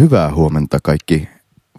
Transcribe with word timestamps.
Hyvää, 0.00 0.34
huomenta 0.34 0.78
kaikki 0.82 1.28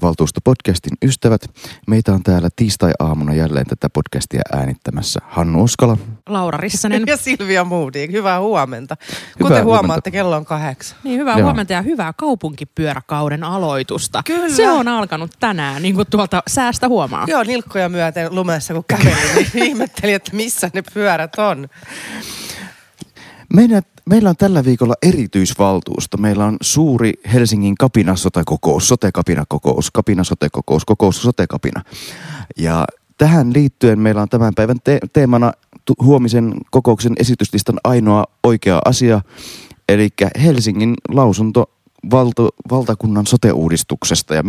valtuustopodcastin 0.02 0.98
ystävät. 1.04 1.42
Meitä 1.88 2.14
on 2.14 2.24
täällä 2.24 2.50
tiistai-aamuna 2.56 3.34
jälleen 3.34 3.66
tätä 3.66 3.90
podcastia 3.90 4.42
äänittämässä 4.54 5.20
Hannu 5.24 5.64
Oskala. 5.64 5.98
Laura 6.30 6.58
Rissanen. 6.58 7.04
Ja 7.08 7.18
Silvia 7.18 7.64
Moody. 7.64 8.08
Hyvää 8.12 8.40
huomenta. 8.40 8.98
Hyvää 9.00 9.24
Kuten 9.38 9.50
huomenta. 9.50 9.64
huomaatte, 9.64 10.12
kello 10.12 10.36
on 10.36 10.46
kahdeksan. 10.46 10.98
Niin, 11.04 11.20
hyvää 11.20 11.38
Joo. 11.38 11.46
huomenta 11.46 11.74
ja 11.74 11.82
hyvää 11.82 12.14
kaupunkipyöräkauden 12.18 13.44
aloitusta. 13.44 14.22
Kyllä. 14.26 14.56
Se 14.56 14.72
on 14.72 14.88
alkanut 14.88 15.32
tänään, 15.40 15.82
niin 15.82 15.96
kuin 15.96 16.08
tuolta 16.10 16.44
säästä 16.48 16.88
huomaa. 16.88 17.26
Joo, 17.28 17.44
nilkkoja 17.44 17.90
myöten 17.90 18.36
lumessa 18.36 18.74
kun 18.74 18.84
kävelin, 18.88 19.48
niin 19.54 19.66
ihmettelin, 19.70 20.16
että 20.16 20.36
missä 20.36 20.70
ne 20.74 20.84
pyörät 20.94 21.36
on. 21.36 21.68
Meidän, 23.54 23.84
meillä 24.06 24.30
on 24.30 24.36
tällä 24.36 24.66
viikolla 24.66 24.94
erityisvaltuusto. 25.02 26.18
Meillä 26.18 26.46
on 26.46 26.58
suuri 26.62 27.14
Helsingin 27.34 27.76
kapinasotekokous, 27.76 28.88
sotekapinakokous, 28.88 29.92
kapinasotekokous, 29.92 30.86
kokous 30.86 31.22
sotekapina. 31.22 31.84
Ja 32.58 32.86
tähän 33.18 33.54
liittyen 33.54 34.00
meillä 34.00 34.22
on 34.22 34.30
tämän 34.30 34.54
päivän 34.56 34.78
te- 34.84 35.00
teemana 35.14 35.52
huomisen 36.04 36.54
kokouksen 36.72 37.14
esityslistan 37.20 37.80
ainoa 37.84 38.24
oikea 38.44 38.82
asia, 38.86 39.22
eli 39.90 40.10
Helsingin 40.44 40.94
lausunto 41.10 41.72
valto, 42.12 42.50
valtakunnan 42.72 43.28
sote-uudistuksesta 43.28 44.36
ja 44.36 44.44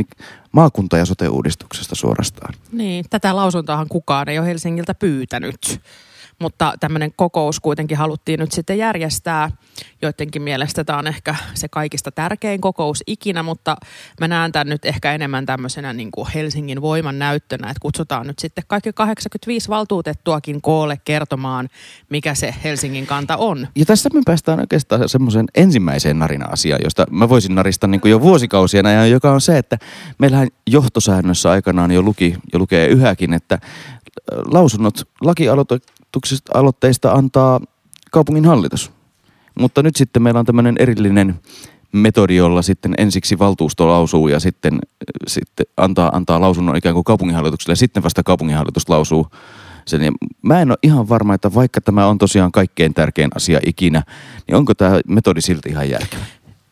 maakunta- 0.52 0.98
ja 0.98 1.04
sote-uudistuksesta 1.04 1.94
suorastaan. 1.94 2.54
Niin, 2.72 3.04
tätä 3.10 3.36
lausuntoahan 3.36 3.88
kukaan 3.88 4.28
ei 4.28 4.38
ole 4.38 4.46
Helsingiltä 4.46 4.94
pyytänyt. 4.94 5.80
Mutta 6.42 6.74
tämmöinen 6.80 7.12
kokous 7.16 7.60
kuitenkin 7.60 7.98
haluttiin 7.98 8.40
nyt 8.40 8.52
sitten 8.52 8.78
järjestää. 8.78 9.50
Joidenkin 10.02 10.42
mielestä 10.42 10.84
tämä 10.84 10.98
on 10.98 11.06
ehkä 11.06 11.34
se 11.54 11.68
kaikista 11.68 12.10
tärkein 12.10 12.60
kokous 12.60 13.02
ikinä, 13.06 13.42
mutta 13.42 13.76
mä 14.20 14.28
näen 14.28 14.52
tämän 14.52 14.68
nyt 14.68 14.84
ehkä 14.84 15.12
enemmän 15.12 15.46
tämmöisenä 15.46 15.92
niin 15.92 16.10
kuin 16.10 16.28
Helsingin 16.34 16.82
voiman 16.82 17.18
näyttönä, 17.18 17.70
että 17.70 17.80
kutsutaan 17.80 18.26
nyt 18.26 18.38
sitten 18.38 18.64
kaikki 18.66 18.92
85 18.92 19.68
valtuutettuakin 19.68 20.62
koolle 20.62 20.98
kertomaan, 21.04 21.68
mikä 22.10 22.34
se 22.34 22.54
Helsingin 22.64 23.06
kanta 23.06 23.36
on. 23.36 23.68
Ja 23.76 23.84
tässä 23.84 24.10
me 24.14 24.20
päästään 24.24 24.60
oikeastaan 24.60 25.08
semmoisen 25.08 25.46
ensimmäiseen 25.54 26.18
narina-asiaan, 26.18 26.80
josta 26.84 27.06
mä 27.10 27.28
voisin 27.28 27.54
narista 27.54 27.86
niin 27.86 28.00
kuin 28.00 28.10
jo 28.10 28.20
vuosikausien 28.20 28.86
ajan, 28.86 29.10
joka 29.10 29.32
on 29.32 29.40
se, 29.40 29.58
että 29.58 29.78
meillähän 30.18 30.48
johtosäännössä 30.66 31.50
aikanaan 31.50 31.90
jo 31.90 32.02
luki 32.02 32.36
ja 32.52 32.58
lukee 32.58 32.86
yhäkin, 32.86 33.32
että 33.32 33.54
äh, 33.54 33.60
lausunnot 34.44 35.08
lakialoitteista 36.16 36.58
aloitteista 36.58 37.12
antaa 37.12 37.60
kaupungin 38.10 38.44
hallitus. 38.44 38.92
Mutta 39.58 39.82
nyt 39.82 39.96
sitten 39.96 40.22
meillä 40.22 40.40
on 40.40 40.46
tämmöinen 40.46 40.76
erillinen 40.78 41.40
metodi, 41.92 42.36
jolla 42.36 42.62
sitten 42.62 42.94
ensiksi 42.98 43.38
valtuusto 43.38 43.88
lausuu 43.88 44.28
ja 44.28 44.40
sitten, 44.40 44.78
sitten 45.26 45.66
antaa, 45.76 46.10
antaa 46.14 46.40
lausunnon 46.40 46.76
ikään 46.76 46.94
kuin 46.94 47.04
kaupunginhallitukselle 47.04 47.72
ja 47.72 47.76
sitten 47.76 48.02
vasta 48.02 48.22
kaupunginhallitus 48.22 48.88
lausuu 48.88 49.26
sen. 49.86 50.02
Ja 50.02 50.12
mä 50.42 50.60
en 50.62 50.70
ole 50.70 50.78
ihan 50.82 51.08
varma, 51.08 51.34
että 51.34 51.54
vaikka 51.54 51.80
tämä 51.80 52.06
on 52.06 52.18
tosiaan 52.18 52.52
kaikkein 52.52 52.94
tärkein 52.94 53.30
asia 53.34 53.60
ikinä, 53.66 54.02
niin 54.46 54.56
onko 54.56 54.74
tämä 54.74 55.00
metodi 55.08 55.40
silti 55.40 55.68
ihan 55.68 55.90
järkevä? 55.90 56.22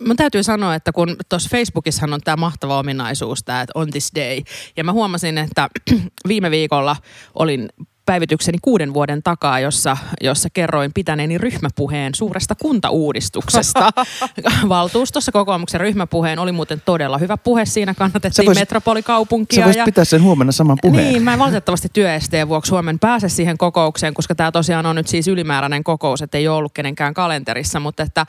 Mun 0.07 0.17
täytyy 0.17 0.43
sanoa, 0.43 0.75
että 0.75 0.93
kun 0.93 1.17
tuossa 1.29 1.49
Facebookissahan 1.53 2.13
on 2.13 2.21
tämä 2.21 2.37
mahtava 2.37 2.79
ominaisuus, 2.79 3.45
tämä 3.45 3.65
on 3.75 3.91
this 3.91 4.13
day. 4.15 4.41
Ja 4.77 4.85
mä 4.85 4.93
huomasin, 4.93 5.39
että 5.39 5.69
viime 6.29 6.51
viikolla 6.51 6.97
olin 7.35 7.69
päivitykseni 8.11 8.59
kuuden 8.63 8.95
vuoden 8.95 9.23
takaa, 9.23 9.61
jossa, 9.61 9.97
jossa 10.21 10.49
kerroin 10.53 10.93
pitäneeni 10.93 11.39
ryhmäpuheen 11.39 12.15
suuresta 12.15 12.55
kuntauudistuksesta. 12.55 13.91
Valtuustossa 14.69 15.33
kokoomuksen 15.33 15.81
ryhmäpuheen 15.81 16.39
oli 16.39 16.53
muuten 16.53 16.83
todella 16.85 17.19
hyvä 17.19 17.37
puhe. 17.37 17.65
Siinä 17.65 17.95
kannatettiin 17.95 18.51
vois- 18.51 18.55
metropolikaupunkia. 18.55 19.57
Sä 19.57 19.65
voisit 19.65 19.79
ja- 19.79 19.85
pitää 19.85 20.05
sen 20.05 20.23
huomenna 20.23 20.53
saman 20.53 20.79
puheen. 20.83 21.09
niin, 21.09 21.23
mä 21.23 21.33
en 21.33 21.39
valitettavasti 21.39 21.89
työesteen 21.93 22.49
vuoksi 22.49 22.69
Suomen 22.69 22.99
pääse 22.99 23.29
siihen 23.29 23.59
kokoukseen, 23.59 24.15
koska 24.15 24.35
tämä 24.35 24.53
tosiaan 24.53 24.87
on 24.87 24.97
nyt 24.97 25.07
siis 25.07 25.29
ylimääräinen 25.29 25.85
kokous, 25.85 26.23
että 26.23 26.39
ei 26.39 26.49
ole 26.49 26.57
ollut 26.57 26.75
kenenkään 26.75 27.15
kalenterissa, 27.15 27.81
mutta 27.81 28.03
että 28.03 28.27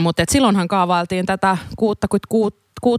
mutta 0.00 0.22
et 0.22 0.28
silloinhan 0.28 0.68
kaavailtiin 0.68 1.26
tätä 1.26 1.56
66-70 2.86 2.90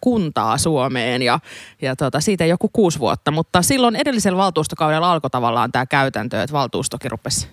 kuntaa 0.00 0.58
Suomeen 0.58 1.22
ja, 1.22 1.40
ja 1.82 1.96
tota, 1.96 2.20
siitä 2.20 2.46
joku 2.46 2.70
kuusi 2.72 2.98
vuotta. 2.98 3.30
Mutta 3.30 3.62
silloin 3.62 3.96
edellisellä 3.96 4.38
valtuustokaudella 4.38 5.12
alkoi 5.12 5.30
tavallaan 5.30 5.72
tämä 5.72 5.86
käytäntö, 5.86 6.42
että 6.42 6.52
valtuustokin 6.52 7.10
rupesi 7.10 7.48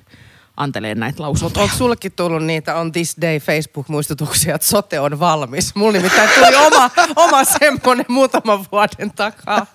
anteleen 0.57 0.99
näitä 0.99 1.23
lausuntoja. 1.23 1.63
Onko 1.63 1.75
sullekin 1.75 2.11
tullut 2.11 2.43
niitä 2.43 2.75
on 2.75 2.91
this 2.91 3.15
day 3.21 3.39
Facebook-muistutuksia, 3.39 4.55
että 4.55 4.67
sote 4.67 4.99
on 4.99 5.19
valmis? 5.19 5.75
Mulla 5.75 5.91
nimittäin 5.91 6.29
tuli 6.29 6.55
oma, 6.55 6.89
oma 7.25 7.43
semmoinen 7.43 8.05
muutaman 8.07 8.65
vuoden 8.71 9.11
takaa. 9.15 9.65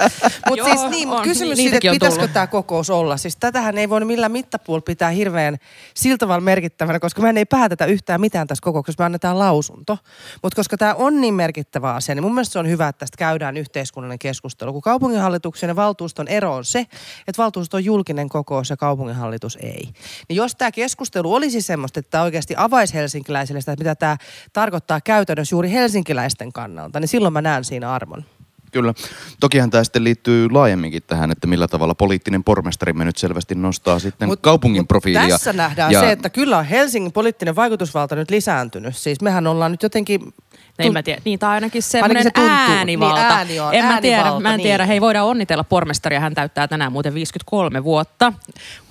Mutta 0.49 0.65
siis 0.65 0.91
niin, 0.91 1.09
mut 1.09 1.19
on. 1.19 1.25
kysymys 1.25 1.57
siitä, 1.57 1.77
että 1.77 1.91
pitäisikö 1.91 2.29
tämä 2.29 2.47
kokous 2.47 2.91
olla. 2.91 3.17
Siis 3.17 3.37
tätähän 3.37 3.79
ei 3.79 3.89
voi 3.89 4.05
millään 4.05 4.33
mittapuulla 4.33 4.81
pitää 4.81 5.11
hirveän 5.11 5.57
sillä 5.95 6.17
tavalla 6.17 6.41
merkittävänä, 6.41 7.01
koska 7.01 7.23
me 7.23 7.33
ei 7.37 7.45
päätetä 7.45 7.87
yhtään 7.87 8.21
mitään 8.21 8.47
tässä 8.47 8.63
kokouksessa, 8.63 9.03
me 9.03 9.07
annetaan 9.07 9.39
lausunto. 9.39 9.99
Mutta 10.43 10.57
koska 10.57 10.77
tämä 10.77 10.95
on 10.95 11.21
niin 11.21 11.35
merkittävä 11.35 11.95
asia, 11.95 12.15
niin 12.15 12.23
mun 12.23 12.35
mielestä 12.35 12.53
se 12.53 12.59
on 12.59 12.69
hyvä, 12.69 12.89
että 12.89 12.99
tästä 12.99 13.17
käydään 13.19 13.57
yhteiskunnallinen 13.57 14.19
keskustelu. 14.19 14.73
Kun 14.73 14.83
kaupunginhallituksen 14.83 15.69
ja 15.69 15.77
valtuuston 15.77 16.29
ero 16.29 16.55
on 16.55 16.65
se, 16.65 16.81
että 17.29 17.43
valtuusto 17.43 17.77
on 17.77 17.85
julkinen 17.85 18.29
kokous 18.29 18.71
ja 18.71 18.77
kaupunginhallitus 18.77 19.59
ei. 19.63 19.89
Niin 20.29 20.37
jos 20.37 20.55
tämä 20.55 20.66
keskustelu 20.71 21.35
olisi 21.35 21.63
semmoista, 21.63 22.01
että 22.01 22.11
tämä 22.11 22.25
oikeasti 22.25 22.55
avaisi 22.57 22.95
helsinkiläisille 22.95 23.61
sitä, 23.61 23.73
että 23.73 23.85
mitä 23.85 23.95
tämä 23.95 24.17
tarkoittaa 24.53 25.01
käytännössä 25.01 25.55
juuri 25.55 25.71
helsinkiläisten 25.71 26.53
kannalta, 26.53 27.01
niin 27.01 27.09
silloin 27.09 27.33
mä 27.33 27.43
näen 27.43 27.65
siinä 27.65 27.93
arvon. 27.93 28.25
Kyllä. 28.73 28.95
Tokihan 29.41 29.71
tämä 29.71 29.85
sitten 29.85 30.05
liittyy 30.05 30.51
laajemminkin 30.51 31.03
tähän, 31.07 31.31
että 31.31 31.47
millä 31.47 31.69
tavalla 31.69 31.95
poliittinen 31.95 32.45
pormestarimme 32.45 33.05
nyt 33.05 33.17
selvästi 33.17 33.55
nostaa 33.55 33.99
sitten 33.99 34.29
Mut- 34.29 34.41
kaupungin 34.41 34.83
mut 34.83 34.89
profiilia. 34.89 35.29
Tässä 35.29 35.53
nähdään 35.53 35.93
ja 35.93 36.01
se, 36.01 36.13
että 36.13 36.31
kyllä 36.31 36.59
on 36.59 36.65
Helsingin 36.65 37.13
poliittinen 37.13 37.57
vaikutusvalta 37.57 38.17
nyt 38.17 38.31
lisääntynyt. 38.31 38.97
Siis 38.97 39.21
mehän 39.21 39.47
ollaan 39.47 39.71
nyt 39.71 39.83
jotenkin... 39.83 40.35
En 40.79 40.93
mä 40.93 41.03
tiedä. 41.03 41.21
Niin, 41.25 41.39
tai 41.39 41.51
ainakin 41.55 41.83
semmoinen 41.83 42.17
Ainakin 42.17 42.43
se 42.43 42.49
tuntuu. 42.49 42.77
äänivalta. 42.77 43.15
Niin, 43.23 43.33
ääni 43.33 43.61
on, 43.61 43.75
en 43.75 43.85
mä 43.85 44.01
tiedä, 44.01 44.25
mä 44.41 44.55
en 44.55 44.61
tiedä. 44.61 44.83
niin. 44.85 44.89
Hei, 44.89 45.01
voidaan 45.01 45.27
onnitella 45.27 45.65
pormestaria. 45.65 46.21
Hän 46.21 46.35
täyttää 46.35 46.69
tänään 46.69 46.93
muuten 46.93 47.15
53 47.15 47.85
vuotta. 47.85 48.33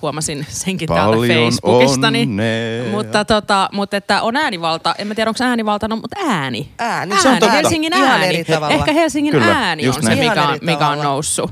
Huomasin 0.02 0.46
senkin 0.48 0.88
täältä 0.88 1.16
Paljon 1.16 1.28
Facebookistani. 1.44 2.22
onnea. 2.22 2.90
Mutta, 2.90 3.24
tota, 3.24 3.68
mutta 3.72 3.96
että 3.96 4.22
on 4.22 4.36
äänivalta. 4.36 4.94
En 4.98 5.06
mä 5.06 5.14
tiedä, 5.14 5.30
onko 5.30 5.44
äänivalta, 5.44 5.88
no, 5.88 5.96
mutta 5.96 6.16
ääni. 6.26 6.68
Ääni, 6.78 7.22
se 7.22 7.28
on 7.28 7.38
totta. 7.38 7.54
Helsingin 7.54 7.92
Ihan 7.96 8.08
ääni. 8.10 8.26
eri 8.26 8.44
tavalla. 8.44 8.74
Ehkä 8.74 8.92
Helsingin 8.92 9.32
Kyllä, 9.32 9.46
ääni 9.46 9.88
on 9.88 9.94
se. 9.94 10.12
Ihan 10.12 10.18
mikä 10.18 10.42
on, 10.48 10.58
mikä 10.62 10.88
on 10.88 10.98
noussut. 10.98 11.50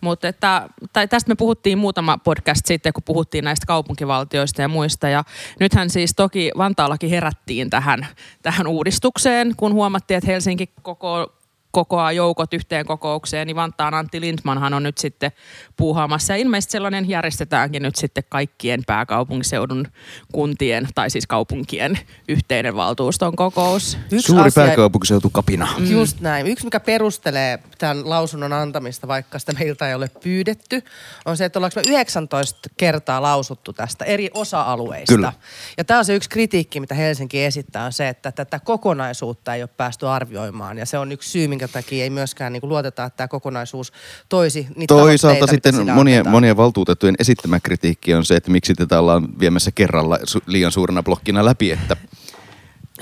Mutta 0.00 0.28
että, 0.28 0.68
tai 0.92 1.08
tästä 1.08 1.28
me 1.28 1.34
puhuttiin 1.34 1.78
muutama 1.78 2.18
podcast 2.18 2.66
sitten, 2.66 2.92
kun 2.92 3.02
puhuttiin 3.02 3.44
näistä 3.44 3.66
kaupunkivaltioista 3.66 4.62
ja 4.62 4.68
muista. 4.68 5.08
Ja 5.08 5.24
nythän 5.60 5.90
siis 5.90 6.12
toki 6.16 6.50
Vantaallakin 6.58 7.10
herättiin 7.10 7.70
tähän, 7.70 8.06
tähän 8.42 8.66
uudistukseen, 8.66 9.54
kun 9.56 9.72
huomattiin, 9.72 10.18
että 10.18 10.30
Helsinki 10.30 10.70
koko, 10.82 11.37
kokoaa 11.78 12.12
joukot 12.12 12.54
yhteen 12.54 12.86
kokoukseen, 12.86 13.46
niin 13.46 13.56
Vantaan 13.56 13.94
Antti 13.94 14.20
Lindmanhan 14.20 14.74
on 14.74 14.82
nyt 14.82 14.98
sitten 14.98 15.32
puuhaamassa. 15.76 16.32
Ja 16.32 16.36
ilmeisesti 16.36 16.72
sellainen 16.72 17.08
järjestetäänkin 17.08 17.82
nyt 17.82 17.96
sitten 17.96 18.24
kaikkien 18.28 18.82
pääkaupunkiseudun 18.86 19.86
kuntien, 20.32 20.88
tai 20.94 21.10
siis 21.10 21.26
kaupunkien 21.26 21.98
yhteinen 22.28 22.76
valtuuston 22.76 23.36
kokous. 23.36 23.98
Yksi 24.12 24.26
Suuri 24.26 24.48
asia, 24.48 24.64
pääkaupunkiseutu 24.64 25.30
kapina. 25.30 25.68
Mm. 25.78 25.90
Just 25.90 26.20
näin. 26.20 26.46
Yksi, 26.46 26.64
mikä 26.64 26.80
perustelee 26.80 27.58
tämän 27.78 28.10
lausunnon 28.10 28.52
antamista, 28.52 29.08
vaikka 29.08 29.38
sitä 29.38 29.52
meiltä 29.52 29.88
ei 29.88 29.94
ole 29.94 30.10
pyydetty, 30.22 30.82
on 31.24 31.36
se, 31.36 31.44
että 31.44 31.58
ollaanko 31.58 31.80
me 31.80 31.90
19 31.90 32.70
kertaa 32.76 33.22
lausuttu 33.22 33.72
tästä 33.72 34.04
eri 34.04 34.30
osa-alueista. 34.34 35.14
Kyllä. 35.14 35.32
Ja 35.76 35.84
tämä 35.84 35.98
on 35.98 36.04
se 36.04 36.14
yksi 36.14 36.30
kritiikki, 36.30 36.80
mitä 36.80 36.94
Helsinki 36.94 37.44
esittää, 37.44 37.84
on 37.84 37.92
se, 37.92 38.08
että 38.08 38.32
tätä 38.32 38.58
kokonaisuutta 38.58 39.54
ei 39.54 39.62
ole 39.62 39.70
päästy 39.76 40.08
arvioimaan. 40.08 40.78
Ja 40.78 40.86
se 40.86 40.98
on 40.98 41.12
yksi 41.12 41.30
syy, 41.30 41.48
minkä 41.48 41.67
takia 41.68 42.04
ei 42.04 42.10
myöskään 42.10 42.52
niin 42.52 42.60
luoteta, 42.62 43.04
että 43.04 43.16
tämä 43.16 43.28
kokonaisuus 43.28 43.92
toisi 44.28 44.66
niitä 44.76 44.94
Toisaalta 44.94 45.46
sitten 45.46 45.74
monien, 45.94 46.28
monien 46.28 46.56
valtuutettujen 46.56 47.14
esittämä 47.18 47.60
kritiikki 47.60 48.14
on 48.14 48.24
se, 48.24 48.36
että 48.36 48.50
miksi 48.50 48.74
tätä 48.74 48.98
ollaan 48.98 49.28
viemässä 49.40 49.70
kerralla 49.70 50.16
su- 50.16 50.42
liian 50.46 50.72
suurena 50.72 51.02
blokkina 51.02 51.44
läpi, 51.44 51.70
että 51.70 51.96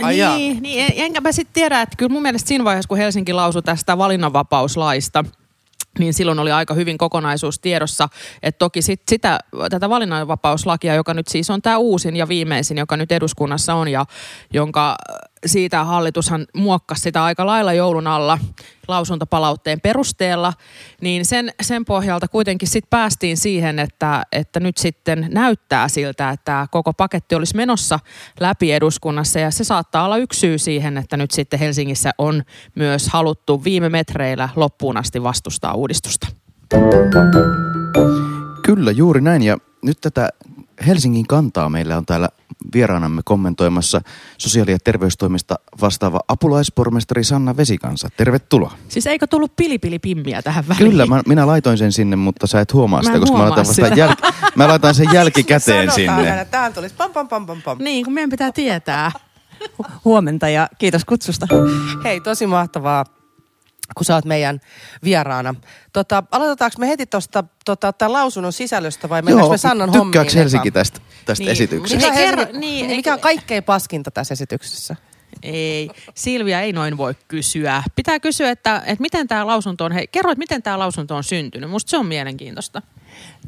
Ai 0.02 0.16
niin, 0.36 0.62
niin, 0.62 0.84
en- 0.84 1.04
enkä 1.04 1.20
mä 1.20 1.32
sitten 1.32 1.54
tiedä, 1.54 1.82
että 1.82 1.96
kyllä 1.96 2.12
mun 2.12 2.22
mielestä 2.22 2.48
siinä 2.48 2.64
vaiheessa, 2.64 2.88
kun 2.88 2.98
Helsinki 2.98 3.32
lausui 3.32 3.62
tästä 3.62 3.98
valinnanvapauslaista, 3.98 5.24
niin 5.98 6.14
silloin 6.14 6.38
oli 6.38 6.52
aika 6.52 6.74
hyvin 6.74 6.98
kokonaisuus 6.98 7.58
tiedossa. 7.58 8.08
Että 8.42 8.58
toki 8.58 8.82
sit 8.82 9.02
sitä, 9.08 9.38
tätä 9.70 9.88
valinnanvapauslakia, 9.88 10.94
joka 10.94 11.14
nyt 11.14 11.28
siis 11.28 11.50
on 11.50 11.62
tämä 11.62 11.78
uusin 11.78 12.16
ja 12.16 12.28
viimeisin, 12.28 12.78
joka 12.78 12.96
nyt 12.96 13.12
eduskunnassa 13.12 13.74
on 13.74 13.88
ja 13.88 14.06
jonka 14.52 14.96
siitä 15.48 15.84
hallitushan 15.84 16.46
muokkasi 16.54 17.00
sitä 17.00 17.24
aika 17.24 17.46
lailla 17.46 17.72
joulun 17.72 18.06
alla 18.06 18.38
lausuntopalautteen 18.88 19.80
perusteella, 19.80 20.52
niin 21.00 21.24
sen, 21.24 21.52
sen 21.62 21.84
pohjalta 21.84 22.28
kuitenkin 22.28 22.68
sitten 22.68 22.90
päästiin 22.90 23.36
siihen, 23.36 23.78
että, 23.78 24.22
että 24.32 24.60
nyt 24.60 24.76
sitten 24.76 25.28
näyttää 25.32 25.88
siltä, 25.88 26.30
että 26.30 26.66
koko 26.70 26.92
paketti 26.92 27.34
olisi 27.34 27.56
menossa 27.56 27.98
läpi 28.40 28.72
eduskunnassa 28.72 29.38
ja 29.38 29.50
se 29.50 29.64
saattaa 29.64 30.04
olla 30.04 30.16
yksi 30.16 30.40
syy 30.40 30.58
siihen, 30.58 30.98
että 30.98 31.16
nyt 31.16 31.30
sitten 31.30 31.58
Helsingissä 31.58 32.10
on 32.18 32.42
myös 32.74 33.08
haluttu 33.08 33.64
viime 33.64 33.88
metreillä 33.88 34.48
loppuun 34.56 34.96
asti 34.96 35.22
vastustaa 35.22 35.74
uudistusta. 35.74 36.28
Kyllä, 38.62 38.90
juuri 38.90 39.20
näin. 39.20 39.42
Ja 39.42 39.58
nyt 39.82 39.98
tätä 40.00 40.28
Helsingin 40.86 41.26
kantaa 41.26 41.68
meillä 41.68 41.96
on 41.96 42.06
täällä 42.06 42.28
vieraanamme 42.74 43.22
kommentoimassa 43.24 44.00
sosiaali- 44.38 44.70
ja 44.70 44.78
terveystoimista 44.84 45.54
vastaava 45.80 46.20
apulaispormestari 46.28 47.24
Sanna 47.24 47.56
Vesikansa. 47.56 48.08
Tervetuloa. 48.16 48.72
Siis 48.88 49.06
eikö 49.06 49.26
tullut 49.26 49.56
pilipilipimmiä 49.56 50.42
tähän 50.42 50.68
väliin? 50.68 50.90
Kyllä, 50.90 51.06
mä, 51.06 51.22
minä 51.28 51.46
laitoin 51.46 51.78
sen 51.78 51.92
sinne, 51.92 52.16
mutta 52.16 52.46
sä 52.46 52.60
et 52.60 52.72
huomaa 52.72 53.00
Mä 53.02 53.06
sitä, 53.06 53.18
koska 53.18 53.36
mä 53.36 53.38
huomaa 53.44 53.50
laitan, 53.56 53.66
vasta 53.68 53.84
sitä. 53.88 54.00
jäl... 54.00 54.14
mä 54.56 54.68
laitan 54.68 54.94
sen 54.94 55.06
jälkikäteen 55.14 55.90
Sanotaan 55.90 56.18
sinne. 56.20 56.30
aina, 56.30 56.44
Tähän 56.44 56.74
tulisi 56.74 56.94
pam 56.94 57.12
pam 57.12 57.28
pam 57.28 57.46
pam 57.46 57.62
pam. 57.62 57.78
Niin, 57.80 58.04
kun 58.04 58.14
meidän 58.14 58.30
pitää 58.30 58.52
tietää. 58.52 59.10
Huomenta 60.04 60.48
ja 60.48 60.68
kiitos 60.78 61.04
kutsusta. 61.04 61.46
Hei, 62.04 62.20
tosi 62.20 62.46
mahtavaa, 62.46 63.04
kun 63.94 64.04
sä 64.04 64.14
oot 64.14 64.24
meidän 64.24 64.60
vieraana. 65.04 65.54
Tota, 65.92 66.22
aloitetaanko 66.30 66.74
me 66.78 66.88
heti 66.88 67.06
tuosta 67.06 67.44
tota, 67.64 67.92
tämän 67.92 68.12
lausunnon 68.12 68.52
sisällöstä 68.52 69.08
vai 69.08 69.22
mennäänkö 69.22 69.50
me 69.50 69.58
Sannan 69.58 69.90
hommiin? 69.90 70.06
tykkääkö 70.12 70.30
Helsinki 70.38 70.70
tästä, 70.70 71.00
tästä 71.24 71.42
Niin. 71.42 71.52
esityksestä? 71.52 71.96
Mikä, 72.06 72.12
Hei, 72.12 72.26
Helsingin- 72.26 72.46
kerro- 72.46 72.58
niin, 72.60 72.86
mikä 72.86 73.12
on 73.14 73.20
kaikkein 73.20 73.64
paskinta 73.64 74.10
tässä 74.10 74.32
esityksessä? 74.34 74.96
Ei, 75.42 75.90
Silvia 76.14 76.60
ei 76.60 76.72
noin 76.72 76.96
voi 76.96 77.14
kysyä. 77.28 77.82
Pitää 77.96 78.20
kysyä, 78.20 78.50
että, 78.50 78.82
että 78.86 79.02
miten 79.02 79.28
tämä 79.28 79.46
lausunto 79.46 79.84
on, 79.84 79.92
hei, 79.92 80.06
kerro, 80.06 80.30
että 80.30 80.38
miten 80.38 80.62
tämä 80.62 80.78
lausunto 80.78 81.16
on 81.16 81.24
syntynyt. 81.24 81.70
Musta 81.70 81.90
se 81.90 81.96
on 81.96 82.06
mielenkiintoista. 82.06 82.82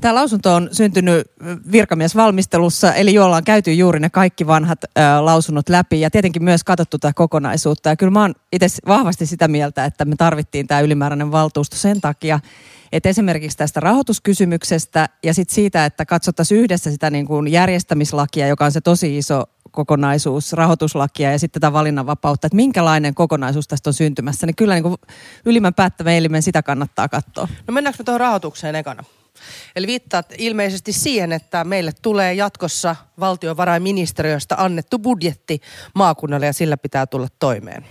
Tämä 0.00 0.14
lausunto 0.14 0.55
on 0.55 0.69
syntynyt 0.73 1.26
virkamiesvalmistelussa, 1.73 2.94
eli 2.94 3.14
jolla 3.14 3.37
on 3.37 3.44
käyty 3.44 3.75
juuri 3.75 4.00
ne 4.00 4.11
kaikki 4.11 4.46
vanhat 4.46 4.85
ö, 4.85 4.88
lausunnot 5.20 5.69
läpi 5.69 6.00
ja 6.00 6.11
tietenkin 6.11 6.44
myös 6.44 6.64
katsottu 6.64 6.99
tätä 6.99 7.12
kokonaisuutta. 7.14 7.88
Ja 7.88 7.96
kyllä 7.96 8.11
mä 8.11 8.20
oon 8.20 8.34
itse 8.52 8.67
vahvasti 8.87 9.26
sitä 9.26 9.49
mieltä, 9.49 9.84
että 9.84 10.05
me 10.05 10.17
tarvittiin 10.17 10.67
tämä 10.67 10.81
ylimääräinen 10.81 11.32
valtuusto 11.32 11.76
sen 11.76 12.00
takia, 12.00 12.41
että 12.93 13.08
esimerkiksi 13.08 13.56
tästä 13.56 13.81
rahoituskysymyksestä 13.81 15.08
ja 15.25 15.34
sitten 15.34 15.55
siitä, 15.55 15.84
että 15.84 16.06
katsottaisiin 16.06 16.61
yhdessä 16.61 16.91
sitä 16.91 17.11
niin 17.11 17.26
kuin 17.26 17.49
järjestämislakia, 17.49 18.46
joka 18.46 18.64
on 18.64 18.73
se 18.73 18.81
tosi 18.81 19.19
iso 19.19 19.44
kokonaisuus, 19.79 20.53
rahoituslakia 20.53 21.33
ja 21.33 21.39
sitten 21.39 21.61
tätä 21.61 21.73
valinnanvapautta, 21.73 22.47
että 22.47 22.57
minkälainen 22.57 23.15
kokonaisuus 23.15 23.69
tästä 23.69 23.91
on 23.91 23.95
syntymässä, 23.95 24.47
niin 24.47 24.57
kyllä 24.57 24.75
niin 24.75 24.83
kuin 24.83 24.97
ylimmän 25.45 25.75
päättävän 25.75 26.13
elimen 26.13 26.43
sitä 26.43 26.63
kannattaa 26.63 27.09
katsoa. 27.09 27.49
No 27.67 27.75
mennäänkö 27.75 27.97
me 27.99 28.05
tuohon 28.05 28.21
rahoitukseen 28.21 28.75
ekana? 28.75 29.05
Eli 29.77 29.87
viittaat 29.87 30.27
ilmeisesti 30.39 30.93
siihen, 30.93 31.33
että 31.33 31.65
meille 31.65 31.93
tulee 32.03 32.35
jatkossa 32.35 32.97
valtiovarainministeriöstä 33.21 34.55
annettu 34.59 34.99
budjetti 34.99 35.61
maakunnalle 35.95 36.47
ja 36.47 36.53
sillä 36.53 36.77
pitää 36.77 37.07
tulla 37.07 37.29
toimeen. 37.39 37.85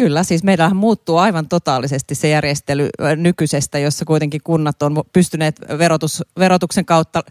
Kyllä, 0.00 0.22
siis 0.22 0.42
meillähän 0.42 0.76
muuttuu 0.76 1.16
aivan 1.16 1.48
totaalisesti 1.48 2.14
se 2.14 2.28
järjestely 2.28 2.88
nykyisestä, 3.16 3.78
jossa 3.78 4.04
kuitenkin 4.04 4.40
kunnat 4.44 4.82
on 4.82 5.02
pystyneet 5.12 5.60
verotus, 5.78 6.22
verotuksen 6.38 6.84
kautta 6.84 7.22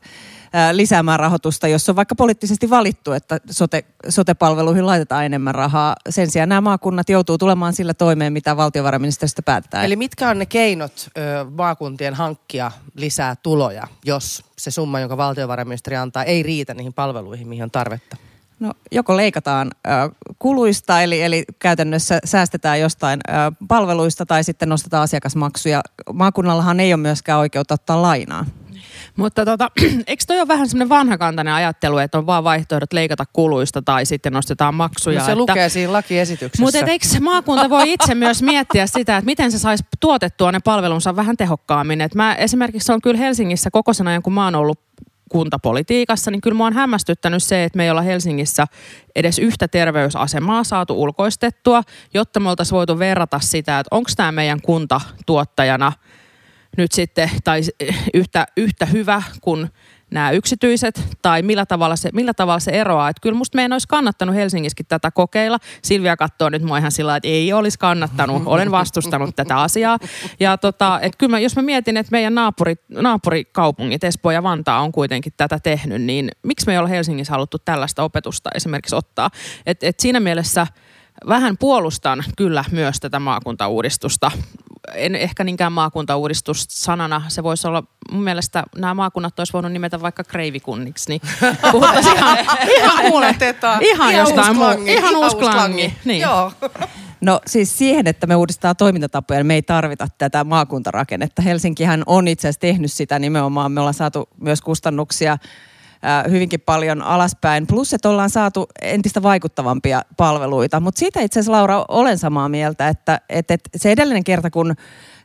lisäämään 0.72 1.20
rahoitusta, 1.20 1.68
jos 1.68 1.90
on 1.90 1.96
vaikka 1.96 2.16
poliittisesti 2.16 2.70
valittu, 2.70 3.12
että 3.12 3.40
sote, 3.52 3.86
sote-palveluihin 4.10 4.86
laitetaan 4.86 5.26
enemmän 5.26 5.56
rahaa. 5.56 5.96
Sen 6.10 6.32
sijaan 6.32 6.50
nämä 6.50 6.62
maakunnat 6.62 7.10
joutuu 7.10 7.38
tulemaan 7.38 7.74
sillä 7.74 7.94
toimeen, 7.94 8.34
mitä 8.34 8.58
valtiovarainministeriöstä 8.58 9.42
päättää. 9.42 9.84
Eli 9.84 9.96
mitkä 9.96 10.30
on 10.30 10.40
ne 10.40 10.46
keinot 10.46 11.10
ö, 11.18 11.46
maakuntien 11.58 12.14
hankkia 12.14 12.72
lisää 12.96 13.36
tuloja, 13.36 13.88
jos 14.06 14.44
se 14.58 14.72
summa, 14.72 15.00
jonka 15.00 15.18
valtiovarainministeri 15.18 15.96
antaa, 15.96 16.24
ei 16.24 16.44
riitä 16.44 16.74
niihin 16.74 16.94
palveluihin, 16.94 17.48
mihin 17.48 17.64
on 17.64 17.72
tarvetta? 17.72 18.29
No, 18.60 18.72
joko 18.92 19.18
leikataan 19.18 19.72
ö, 19.88 19.90
kuluista, 20.40 21.02
eli, 21.02 21.22
eli 21.22 21.44
käytännössä 21.60 22.20
säästetään 22.26 22.80
jostain 22.80 23.20
ö, 23.30 23.32
palveluista, 23.68 24.26
tai 24.26 24.44
sitten 24.44 24.70
nostetaan 24.70 25.04
asiakasmaksuja. 25.04 25.82
Maakunnallahan 26.14 26.80
ei 26.80 26.94
ole 26.94 27.02
myöskään 27.02 27.40
oikeutta 27.40 27.74
ottaa 27.74 28.02
lainaa. 28.02 28.46
Mutta 29.16 29.46
tota, 29.46 29.70
eikö 30.08 30.24
toi 30.28 30.40
ole 30.40 30.48
vähän 30.48 30.70
semmoinen 30.70 30.90
vanhakantainen 30.90 31.54
ajattelu, 31.54 31.98
että 31.98 32.18
on 32.18 32.26
vaan 32.26 32.44
vaihtoehdot 32.44 32.94
leikata 32.94 33.26
kuluista 33.34 33.82
tai 33.82 34.06
sitten 34.06 34.34
nostetaan 34.34 34.74
maksuja? 34.74 35.20
No 35.20 35.26
se 35.26 35.32
että, 35.32 35.40
lukee 35.40 35.70
siinä 35.70 35.94
lakiesityksessä. 35.94 36.64
Mutta 36.64 36.92
eikö 36.92 37.06
maakunta 37.22 37.70
voi 37.70 37.94
itse 37.94 38.16
myös 38.16 38.42
miettiä 38.42 38.88
sitä, 38.88 39.18
että 39.18 39.26
miten 39.26 39.52
se 39.52 39.60
saisi 39.60 39.84
tuotettua 40.00 40.52
ne 40.52 40.60
palvelunsa 40.64 41.16
vähän 41.16 41.38
tehokkaammin? 41.38 42.02
Et 42.02 42.16
mä 42.16 42.36
esimerkiksi 42.36 42.92
on 42.92 43.02
kyllä 43.02 43.18
Helsingissä 43.18 43.72
koko 43.72 43.94
sen 43.94 44.08
ajan, 44.08 44.24
kun 44.24 44.34
mä 44.34 44.46
oon 44.46 44.56
ollut 44.56 44.80
kuntapolitiikassa, 45.30 46.32
niin 46.32 46.42
kyllä 46.42 46.58
mua 46.58 46.68
on 46.68 46.74
hämmästyttänyt 46.74 47.44
se, 47.44 47.64
että 47.64 47.78
me 47.78 47.84
ei 47.84 47.92
olla 47.92 48.02
Helsingissä 48.02 48.66
edes 49.16 49.40
yhtä 49.40 49.68
terveysasemaa 49.68 50.64
saatu 50.64 51.02
ulkoistettua, 51.02 51.84
jotta 52.14 52.40
me 52.40 52.50
oltaisiin 52.50 52.76
voitu 52.78 53.00
verrata 53.00 53.40
sitä, 53.40 53.80
että 53.80 53.96
onko 53.96 54.10
tämä 54.16 54.32
meidän 54.32 54.62
kunta 54.62 55.02
tuottajana 55.26 55.92
nyt 56.78 56.92
sitten, 56.92 57.30
tai 57.44 57.62
yhtä, 58.14 58.48
yhtä 58.58 58.86
hyvä 58.86 59.24
kuin 59.42 59.70
nämä 60.12 60.32
yksityiset, 60.32 61.02
tai 61.22 61.42
millä 61.42 61.66
tavalla 61.66 61.96
se, 61.96 62.10
millä 62.14 62.34
tavalla 62.34 62.60
se 62.60 62.72
eroaa. 62.72 63.10
Että 63.10 63.22
kyllä 63.22 63.38
musta 63.38 63.56
meidän 63.56 63.74
olisi 63.74 63.88
kannattanut 63.88 64.36
Helsingissäkin 64.36 64.86
tätä 64.86 65.12
kokeilla. 65.12 65.58
Silvia 65.82 66.18
katsoo 66.18 66.50
nyt 66.50 66.62
mua 66.62 66.78
ihan 66.78 66.92
sillä 66.92 67.16
että 67.16 67.28
ei 67.28 67.54
olisi 67.54 67.80
kannattanut. 67.80 68.44
Olen 68.46 68.72
vastustanut 68.72 69.36
tätä 69.36 69.58
asiaa. 69.58 69.98
Ja 70.40 70.58
tota, 70.58 71.00
et 71.02 71.16
kyllä 71.16 71.32
mä, 71.32 71.40
jos 71.40 71.56
mä 71.56 71.62
mietin, 71.62 71.98
että 71.98 72.12
meidän 72.12 72.36
naapuri, 72.36 72.76
naapurikaupungit, 72.90 74.04
Espoo 74.04 74.32
ja 74.32 74.44
Vantaa 74.44 74.82
on 74.82 74.92
kuitenkin 74.92 75.34
tätä 75.38 75.60
tehnyt, 75.60 76.02
niin 76.02 76.32
miksi 76.44 76.66
me 76.68 76.74
ei 76.74 76.80
ole 76.80 76.90
Helsingissä 76.90 77.34
haluttu 77.34 77.58
tällaista 77.60 78.04
opetusta 78.04 78.50
esimerkiksi 78.56 78.96
ottaa? 78.96 79.30
Et, 79.66 79.84
et 79.84 80.00
siinä 80.00 80.20
mielessä 80.20 80.68
vähän 81.28 81.58
puolustan 81.58 82.24
kyllä 82.38 82.64
myös 82.72 83.00
tätä 83.00 83.20
maakuntauudistusta. 83.20 84.32
En 84.94 85.16
ehkä 85.16 85.44
niinkään 85.44 85.72
maakuntauudistus 85.72 86.66
sanana. 86.70 87.22
Se 87.28 87.44
voisi 87.44 87.68
olla, 87.68 87.84
mun 88.12 88.24
mielestä 88.24 88.64
nämä 88.78 88.94
maakunnat 88.94 89.40
olisi 89.40 89.54
voinut 89.54 89.72
nimetä 89.72 90.02
vaikka 90.02 90.24
kreivikunniksi, 90.24 91.10
niin 91.10 91.22
puhuttaisiin 91.72 92.16
ihan, 92.16 92.38
ihan, 92.78 92.98
kuule, 93.02 93.28
Unohdetaan. 93.28 93.84
ihan 93.92 94.16
jostain 94.16 94.56
muu. 94.56 94.68
Ihan 94.86 95.16
uusi 95.16 95.36
klangi. 95.36 95.94
Niin. 96.06 96.22
Joo. 96.22 96.52
No 97.22 97.40
siis 97.48 97.78
siihen, 97.78 98.08
että 98.08 98.28
me 98.28 98.36
uudistetaan 98.36 98.76
toimintatapoja, 98.76 99.40
niin 99.40 99.48
me 99.48 99.54
ei 99.54 99.62
tarvita 99.62 100.08
tätä 100.18 100.44
maakuntarakennetta. 100.44 101.42
Helsinkihän 101.42 102.04
on 102.06 102.28
itse 102.28 102.48
asiassa 102.48 102.60
tehnyt 102.60 102.92
sitä 102.92 103.20
nimenomaan. 103.20 103.72
Me 103.72 103.80
ollaan 103.80 103.94
saatu 103.94 104.30
myös 104.42 104.62
kustannuksia 104.62 105.38
hyvinkin 106.32 106.62
paljon 106.62 107.02
alaspäin. 107.02 107.68
Plus, 107.68 107.94
että 107.94 108.10
ollaan 108.10 108.30
saatu 108.30 108.68
entistä 108.82 109.24
vaikuttavampia 109.24 110.02
palveluita. 110.18 110.80
Mutta 110.80 111.00
siitä 111.00 111.22
itse 111.22 111.40
asiassa, 111.40 111.52
Laura, 111.52 111.86
olen 111.88 112.18
samaa 112.18 112.50
mieltä, 112.50 112.88
että, 112.88 113.22
että, 113.30 113.54
että 113.54 113.70
se 113.76 113.92
edellinen 113.92 114.24
kerta, 114.24 114.50
kun 114.50 114.76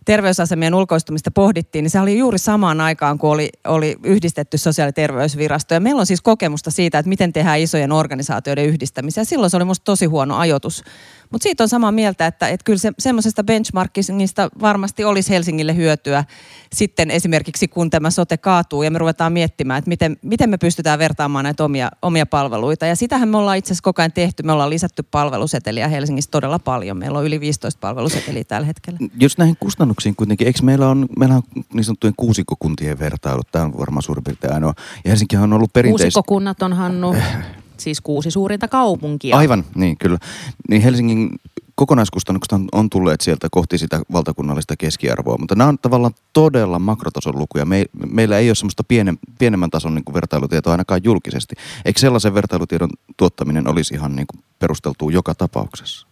terveysasemien 0.05 0.75
ulkoistumista 0.75 1.31
pohdittiin, 1.31 1.83
niin 1.83 1.91
se 1.91 2.01
oli 2.01 2.19
juuri 2.19 2.39
samaan 2.39 2.81
aikaan, 2.81 3.19
kun 3.19 3.31
oli, 3.31 3.49
oli 3.65 3.97
yhdistetty 4.03 4.59
sosiaali- 4.59 4.89
ja 4.89 4.93
terveysvirasto. 4.93 5.75
Ja 5.75 5.81
meillä 5.81 6.01
on 6.01 6.07
siis 6.07 6.21
kokemusta 6.21 6.71
siitä, 6.71 6.99
että 6.99 7.09
miten 7.09 7.33
tehdään 7.33 7.61
isojen 7.61 7.93
organisaatioiden 7.93 8.67
yhdistämisiä. 8.67 9.25
Silloin 9.25 9.51
se 9.51 9.57
oli 9.57 9.65
musta 9.65 9.85
tosi 9.85 10.07
huono 10.07 10.37
ajoitus. 10.37 10.85
Mutta 11.31 11.43
siitä 11.43 11.65
on 11.65 11.69
samaa 11.69 11.93
mieltä, 11.93 12.27
että, 12.27 12.49
että 12.49 12.65
kyllä 12.65 12.79
se, 12.79 12.93
semmoisesta 12.99 13.45
benchmarkingista 13.45 14.49
varmasti 14.61 15.05
olisi 15.05 15.31
Helsingille 15.31 15.77
hyötyä 15.77 16.25
sitten 16.73 17.11
esimerkiksi, 17.11 17.69
kun 17.69 17.91
tämä 17.91 18.11
sote 18.11 18.37
kaatuu 18.37 18.83
ja 18.83 18.91
me 18.91 18.99
ruvetaan 18.99 19.33
miettimään, 19.33 19.79
että 19.79 19.89
miten, 19.89 20.17
miten 20.23 20.51
me 20.51 20.59
pystytään 20.59 20.99
vertaamaan 20.99 21.43
näitä 21.43 21.65
omia, 21.65 21.91
omia 22.03 22.27
palveluita. 22.27 22.87
Ja 22.87 22.97
sitähän 22.97 23.29
me 23.29 23.37
ollaan 23.37 23.59
itse 23.59 23.69
asiassa 23.69 23.83
koko 23.83 24.03
ajan 24.03 24.13
tehty. 24.13 24.43
Me 24.43 24.53
ollaan 24.53 24.71
lisätty 24.71 25.03
palveluseteliä 25.03 25.89
Helsingissä 25.89 26.31
todella 26.31 26.59
paljon. 26.59 26.97
Meillä 26.97 27.19
on 27.19 27.25
yli 27.25 27.41
15 27.41 27.81
palveluseteliä 27.81 28.45
tällä 28.45 28.67
hetkellä. 28.67 28.99
Jos 29.21 29.39
näihin 29.39 29.57
kustannuksiin 29.61 29.94
kuitenkin, 30.17 30.47
eikö 30.47 30.63
meillä 30.63 30.89
on, 30.89 31.07
meillä 31.19 31.35
on 31.35 31.43
niin 31.73 31.85
sanottujen 31.85 32.15
kuusikkokuntien 32.17 32.99
vertailut, 32.99 33.49
tämä 33.53 33.65
on 33.65 33.79
varmaan 33.79 34.03
suurin 34.03 34.25
piirtein 34.25 34.55
ainoa. 34.55 34.75
Ja 35.05 35.11
Helsinkihän 35.11 35.45
on 35.45 35.53
ollut 35.53 35.73
perinteisesti... 35.73 36.15
Kuusikkokunnat 36.15 36.63
on 36.63 36.73
Hannu, 36.73 37.17
siis 37.77 38.01
kuusi 38.01 38.31
suurinta 38.31 38.69
kaupunkia. 38.69 39.37
Aivan, 39.37 39.65
niin 39.75 39.99
kyllä. 39.99 40.19
Niin 40.69 40.83
Helsingin 40.83 41.31
kokonaiskustannukset 41.75 42.53
on, 42.53 42.69
on 42.73 42.91
tulleet 42.91 43.21
sieltä 43.21 43.49
kohti 43.51 43.79
sitä 43.79 44.01
valtakunnallista 44.13 44.77
keskiarvoa, 44.77 45.39
mutta 45.39 45.55
nämä 45.55 45.69
on 45.69 45.79
tavallaan 45.79 46.15
todella 46.33 46.79
makrotason 46.79 47.39
lukuja. 47.39 47.65
Me, 47.65 47.85
meillä 48.11 48.39
ei 48.39 48.49
ole 48.49 48.55
semmoista 48.55 48.85
pienen, 48.85 49.19
pienemmän 49.39 49.71
tason 49.71 49.95
niin 49.95 50.05
kuin 50.05 50.15
vertailutietoa 50.15 50.73
ainakaan 50.73 51.01
julkisesti. 51.05 51.55
Eikö 51.85 52.01
sellaisen 52.01 52.35
vertailutiedon 52.35 52.91
tuottaminen 53.17 53.69
olisi 53.69 53.95
ihan 53.95 54.17
niin 54.17 54.27
kuin 54.27 54.45
perusteltua 54.59 55.13
joka 55.13 55.35
tapauksessa? 55.35 56.07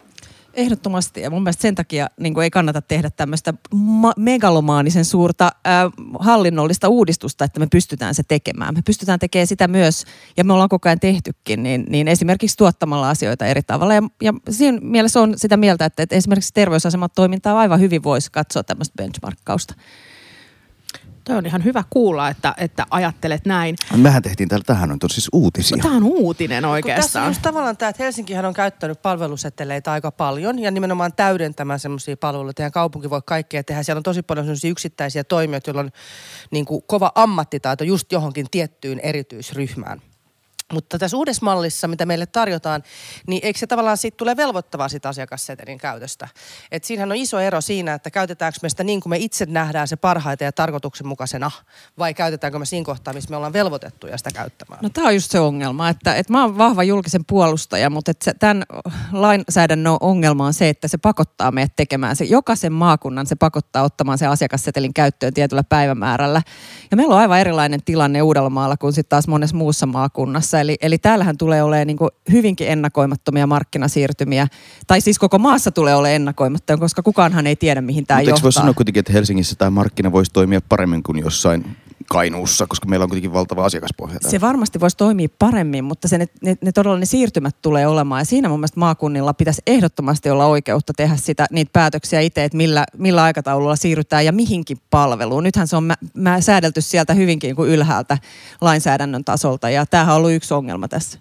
Ehdottomasti. 0.55 1.21
Ja 1.21 1.31
mun 1.31 1.43
mielestä 1.43 1.63
sen 1.63 1.75
takia 1.75 2.07
niin 2.21 2.41
ei 2.43 2.51
kannata 2.51 2.83
tehdä 2.83 3.11
tämmöistä 3.11 3.55
ma- 3.75 4.13
megalomaanisen 4.17 5.05
suurta 5.05 5.45
äh, 5.67 5.93
hallinnollista 6.19 6.89
uudistusta, 6.89 7.45
että 7.45 7.61
me 7.61 7.67
pystytään 7.67 8.15
se 8.15 8.23
tekemään. 8.29 8.75
Me 8.75 8.83
pystytään 8.87 9.19
tekemään 9.19 9.47
sitä 9.47 9.69
myös, 9.69 10.05
ja 10.37 10.45
me 10.45 10.53
ollaan 10.53 10.69
koko 10.69 10.89
ajan 10.89 11.01
tehtykin, 11.01 11.63
niin, 11.63 11.85
niin 11.89 12.09
esimerkiksi 12.09 12.57
tuottamalla 12.57 13.11
asioita 13.11 13.47
eri 13.47 13.63
tavalla. 13.63 13.95
Ja, 13.95 14.03
ja 14.23 14.33
siinä 14.51 14.79
mielessä 14.83 15.21
on 15.21 15.35
sitä 15.37 15.57
mieltä, 15.57 15.85
että, 15.85 16.03
että 16.03 16.17
esimerkiksi 16.17 16.55
terveysasemat 16.55 17.13
toimintaa 17.15 17.59
aivan 17.59 17.81
hyvin 17.81 18.03
voisi 18.03 18.33
katsoa 18.33 18.63
tämmöistä 18.63 18.95
benchmarkkausta. 18.97 19.75
Toi 21.25 21.37
on 21.37 21.47
ihan 21.47 21.65
hyvä 21.65 21.85
kuulla, 21.91 22.29
että, 22.29 22.55
että 22.57 22.87
ajattelet 22.91 23.47
näin. 23.47 23.77
Mehän 23.97 24.23
tehtiin 24.23 24.49
täällä, 24.49 24.65
tähän 24.65 24.91
on 24.91 24.99
siis 25.11 25.29
uutisia. 25.33 25.79
Tämä 25.83 25.97
on 25.97 26.05
uutinen 26.05 26.63
Kun 26.63 26.63
tässä 26.63 26.69
on 26.69 26.73
oikeastaan. 26.73 27.29
just 27.29 27.43
tavallaan 27.43 27.77
tämä, 27.77 27.89
että 27.89 28.03
Helsinkihän 28.03 28.45
on 28.45 28.55
käyttänyt 28.55 29.03
palveluseteleitä 29.03 29.93
aika 29.93 30.11
paljon 30.11 30.59
ja 30.59 30.71
nimenomaan 30.71 31.13
täydentämään 31.13 31.81
semmoisia 31.81 32.17
palveluita. 32.17 32.63
Ja 32.63 32.71
kaupunki 32.71 33.11
voi 33.11 33.23
kaikkea 33.27 33.65
tehdä. 33.65 33.83
Siellä 33.83 33.99
on 33.99 34.03
tosi 34.03 34.23
paljon 34.23 34.47
semmoisia 34.47 34.71
yksittäisiä 34.71 35.25
toimijoita, 35.25 35.71
joilla 35.71 35.81
on 35.81 35.91
niin 36.51 36.65
kuin 36.65 36.83
kova 36.87 37.13
ammattitaito 37.15 37.85
just 37.85 38.13
johonkin 38.13 38.47
tiettyyn 38.51 39.01
erityisryhmään. 39.01 40.03
Mutta 40.73 40.99
tässä 40.99 41.17
uudessa 41.17 41.45
mallissa, 41.45 41.89
mitä 41.89 42.07
meille 42.07 42.27
tarjotaan, 42.27 42.83
niin 43.27 43.41
eikö 43.45 43.59
se 43.59 43.67
tavallaan 43.67 43.97
siitä 43.97 44.17
tule 44.17 44.37
velvoittavaa 44.37 44.89
siitä 44.89 45.09
asiakassetelin 45.09 45.79
käytöstä? 45.79 46.29
Et 46.73 46.85
siinähän 46.85 47.11
on 47.11 47.17
iso 47.17 47.41
ero 47.41 47.61
siinä, 47.61 47.95
että 47.95 48.11
käytetäänkö 48.11 48.59
me 48.63 48.69
sitä 48.69 48.85
niin 48.85 49.01
kuin 49.01 49.11
me 49.11 49.17
itse 49.17 49.47
nähdään 49.47 49.89
se 49.89 49.97
parhaiten 49.97 50.47
ja 50.47 50.53
tarkoituksenmukaisena, 50.53 51.51
vai 51.99 52.15
käytetäänkö 52.15 52.59
me 52.59 52.65
siinä 52.65 52.85
kohtaa, 52.85 53.15
missä 53.15 53.31
me 53.31 53.37
ollaan 53.37 53.53
velvoitettuja 53.53 54.19
sitä 54.19 54.31
käyttämään? 54.31 54.81
No 54.83 54.89
tämä 54.89 55.07
on 55.07 55.15
just 55.15 55.31
se 55.31 55.41
ongelma, 55.41 55.89
että, 55.89 56.15
että 56.15 56.33
mä 56.33 56.43
oon 56.43 56.59
vahva 56.59 56.85
julkisen 56.85 57.25
puolustaja, 57.25 57.91
mutta 57.91 58.11
että 58.11 58.35
tämän 58.39 58.63
lainsäädännön 59.13 59.97
ongelma 60.01 60.47
on 60.47 60.55
se, 60.55 60.69
että 60.69 60.89
se 60.89 60.99
pakottaa 60.99 61.53
meidät 61.53 61.77
tekemään 61.77 62.17
se. 62.17 62.25
Jokaisen 62.25 62.73
maakunnan 62.73 63.27
se 63.27 63.35
pakottaa 63.35 63.83
ottamaan 63.83 64.19
se 64.19 64.27
asiakassetelin 64.27 64.95
käyttöön 64.95 65.35
tietyllä 65.35 65.65
päivämäärällä. 65.65 66.43
Ja 66.91 66.97
meillä 66.97 67.15
on 67.15 67.21
aivan 67.21 67.41
erilainen 67.41 67.83
tilanne 67.85 68.23
Uudellamaalla 68.23 68.77
kuin 68.77 68.93
sitten 68.93 69.09
taas 69.09 69.29
monessa 69.29 69.57
muussa 69.57 69.87
maakunnassa. 69.87 70.62
Eli, 70.63 70.77
eli 70.83 70.99
täällähän 70.99 71.37
tulee 71.39 71.63
olemaan 71.63 71.87
niin 71.87 71.99
hyvinkin 72.33 72.69
ennakoimattomia 72.69 73.47
markkinasiirtymiä. 73.47 74.47
Tai 74.87 75.01
siis 75.01 75.19
koko 75.19 75.39
maassa 75.39 75.71
tulee 75.71 75.95
olemaan 75.95 76.17
ennakoimattomia, 76.17 76.81
koska 76.81 77.03
kukaanhan 77.03 77.47
ei 77.47 77.57
tiedä, 77.57 77.81
mihin 77.81 78.07
tämä 78.07 78.19
Mutta 78.19 78.21
eikö 78.21 78.31
johtaa. 78.31 78.43
voi 78.43 78.53
sanoa 78.53 78.75
kuitenkin, 78.75 79.01
että 79.01 79.13
Helsingissä 79.13 79.57
tämä 79.57 79.71
markkina 79.71 80.13
voisi 80.13 80.33
toimia 80.33 80.61
paremmin 80.69 81.03
kuin 81.03 81.19
jossain 81.19 81.77
Kainuussa, 82.13 82.67
koska 82.67 82.87
meillä 82.89 83.05
on 83.05 83.09
kuitenkin 83.09 83.33
valtava 83.33 83.65
asiakaspohja 83.65 84.21
täällä. 84.21 84.31
Se 84.31 84.41
varmasti 84.41 84.81
voisi 84.81 84.97
toimia 84.97 85.29
paremmin, 85.39 85.85
mutta 85.85 86.09
se, 86.09 86.19
ne, 86.19 86.27
ne, 86.43 86.57
ne 86.61 86.73
todella 86.73 86.99
ne 86.99 87.07
siirtymät 87.07 87.57
tulee 87.63 87.87
olemaan. 87.87 88.21
Ja 88.21 88.25
siinä 88.25 88.49
mun 88.49 88.61
mielestä 88.61 88.81
maakunnilla 88.81 89.35
pitäisi 89.35 89.63
ehdottomasti 89.67 90.31
olla 90.31 90.47
oikeutta 90.47 90.93
tehdä 90.97 91.17
sitä, 91.17 91.47
niitä 91.51 91.71
päätöksiä 91.73 92.21
itse, 92.21 92.45
että 92.45 92.57
millä, 92.57 92.85
millä 92.99 93.23
aikataululla 93.23 93.77
siirrytään 93.77 94.25
ja 94.25 94.33
mihinkin 94.33 94.79
palveluun. 94.91 95.43
Nythän 95.43 95.69
se 95.69 95.77
on 95.77 95.85
mä, 95.85 95.95
mä 96.15 96.41
säädelty 96.41 96.81
sieltä 96.81 97.15
hyvinkin 97.15 97.57
kuin 97.57 97.71
ylhäältä 97.71 98.19
lainsäädännön 98.61 99.25
tasolta 99.25 99.71
ja 99.71 99.87
tämähän 99.87 100.15
on 100.15 100.19
ollut 100.19 100.33
yksi 100.33 100.55
ongelma 100.55 100.89
tässä. 100.89 101.19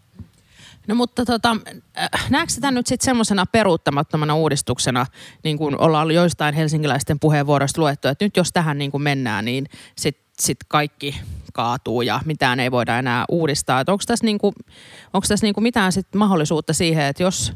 No 0.87 0.95
mutta 0.95 1.25
tota, 1.25 1.57
äh, 1.97 2.29
näetkö 2.29 2.53
sitä 2.53 2.71
nyt 2.71 2.87
sitten 2.87 3.05
semmoisena 3.05 3.45
peruuttamattomana 3.45 4.35
uudistuksena, 4.35 5.05
niin 5.43 5.57
kuin 5.57 5.81
ollaan 5.81 6.11
joistain 6.11 6.55
helsinkiläisten 6.55 7.19
puheenvuoroista 7.19 7.81
luettu, 7.81 8.07
että 8.07 8.25
nyt 8.25 8.37
jos 8.37 8.49
tähän 8.53 8.77
niin 8.77 8.91
kuin 8.91 9.03
mennään, 9.03 9.45
niin 9.45 9.65
sitten 9.97 10.30
sit 10.41 10.57
kaikki 10.67 11.15
kaatuu 11.53 12.01
ja 12.01 12.19
mitään 12.25 12.59
ei 12.59 12.71
voida 12.71 12.99
enää 12.99 13.25
uudistaa. 13.29 13.79
Et 13.79 13.89
onko 13.89 14.03
tässä, 14.07 14.25
niinku, 14.25 14.53
onko 15.13 15.27
tässä 15.27 15.45
niinku 15.45 15.61
mitään 15.61 15.91
sit 15.91 16.07
mahdollisuutta 16.15 16.73
siihen, 16.73 17.05
että 17.05 17.23
jos, 17.23 17.53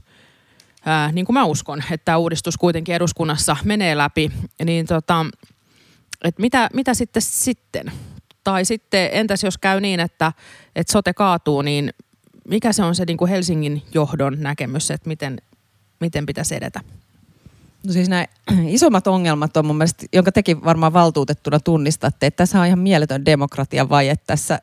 ää, 0.85 1.11
niin 1.11 1.25
kuin 1.25 1.33
mä 1.33 1.43
uskon, 1.43 1.83
että 1.91 2.05
tämä 2.05 2.17
uudistus 2.17 2.57
kuitenkin 2.57 2.95
eduskunnassa 2.95 3.57
menee 3.63 3.97
läpi, 3.97 4.31
niin 4.65 4.85
tota, 4.85 5.25
et 6.23 6.39
mitä, 6.39 6.69
mitä 6.73 6.93
sitten 6.93 7.21
sitten? 7.21 7.91
Tai 8.43 8.65
sitten 8.65 9.09
entäs 9.11 9.43
jos 9.43 9.57
käy 9.57 9.81
niin, 9.81 9.99
että, 9.99 10.33
että 10.75 10.91
sote 10.91 11.13
kaatuu, 11.13 11.61
niin 11.61 11.93
mikä 12.49 12.73
se 12.73 12.83
on 12.83 12.95
se 12.95 13.03
niin 13.07 13.17
kuin 13.17 13.29
Helsingin 13.29 13.83
johdon 13.93 14.37
näkemys, 14.39 14.91
että 14.91 15.07
miten, 15.07 15.37
miten 15.99 16.25
pitäisi 16.25 16.55
edetä? 16.55 16.81
No 17.85 17.93
siis 17.93 18.09
nämä 18.09 18.25
isommat 18.67 19.07
ongelmat 19.07 19.57
on 19.57 19.65
mun 19.65 19.77
mielestä, 19.77 20.05
jonka 20.13 20.31
tekin 20.31 20.65
varmaan 20.65 20.93
valtuutettuna 20.93 21.59
tunnistatte, 21.59 22.25
että 22.25 22.37
tässä 22.37 22.59
on 22.59 22.67
ihan 22.67 22.79
mieletön 22.79 23.25
demokratian 23.25 23.89
vaje 23.89 24.15
tässä 24.27 24.59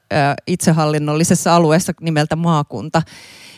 itsehallinnollisessa 0.47 1.57
alueessa 1.57 1.93
nimeltä 2.01 2.37
maakunta. 2.37 3.03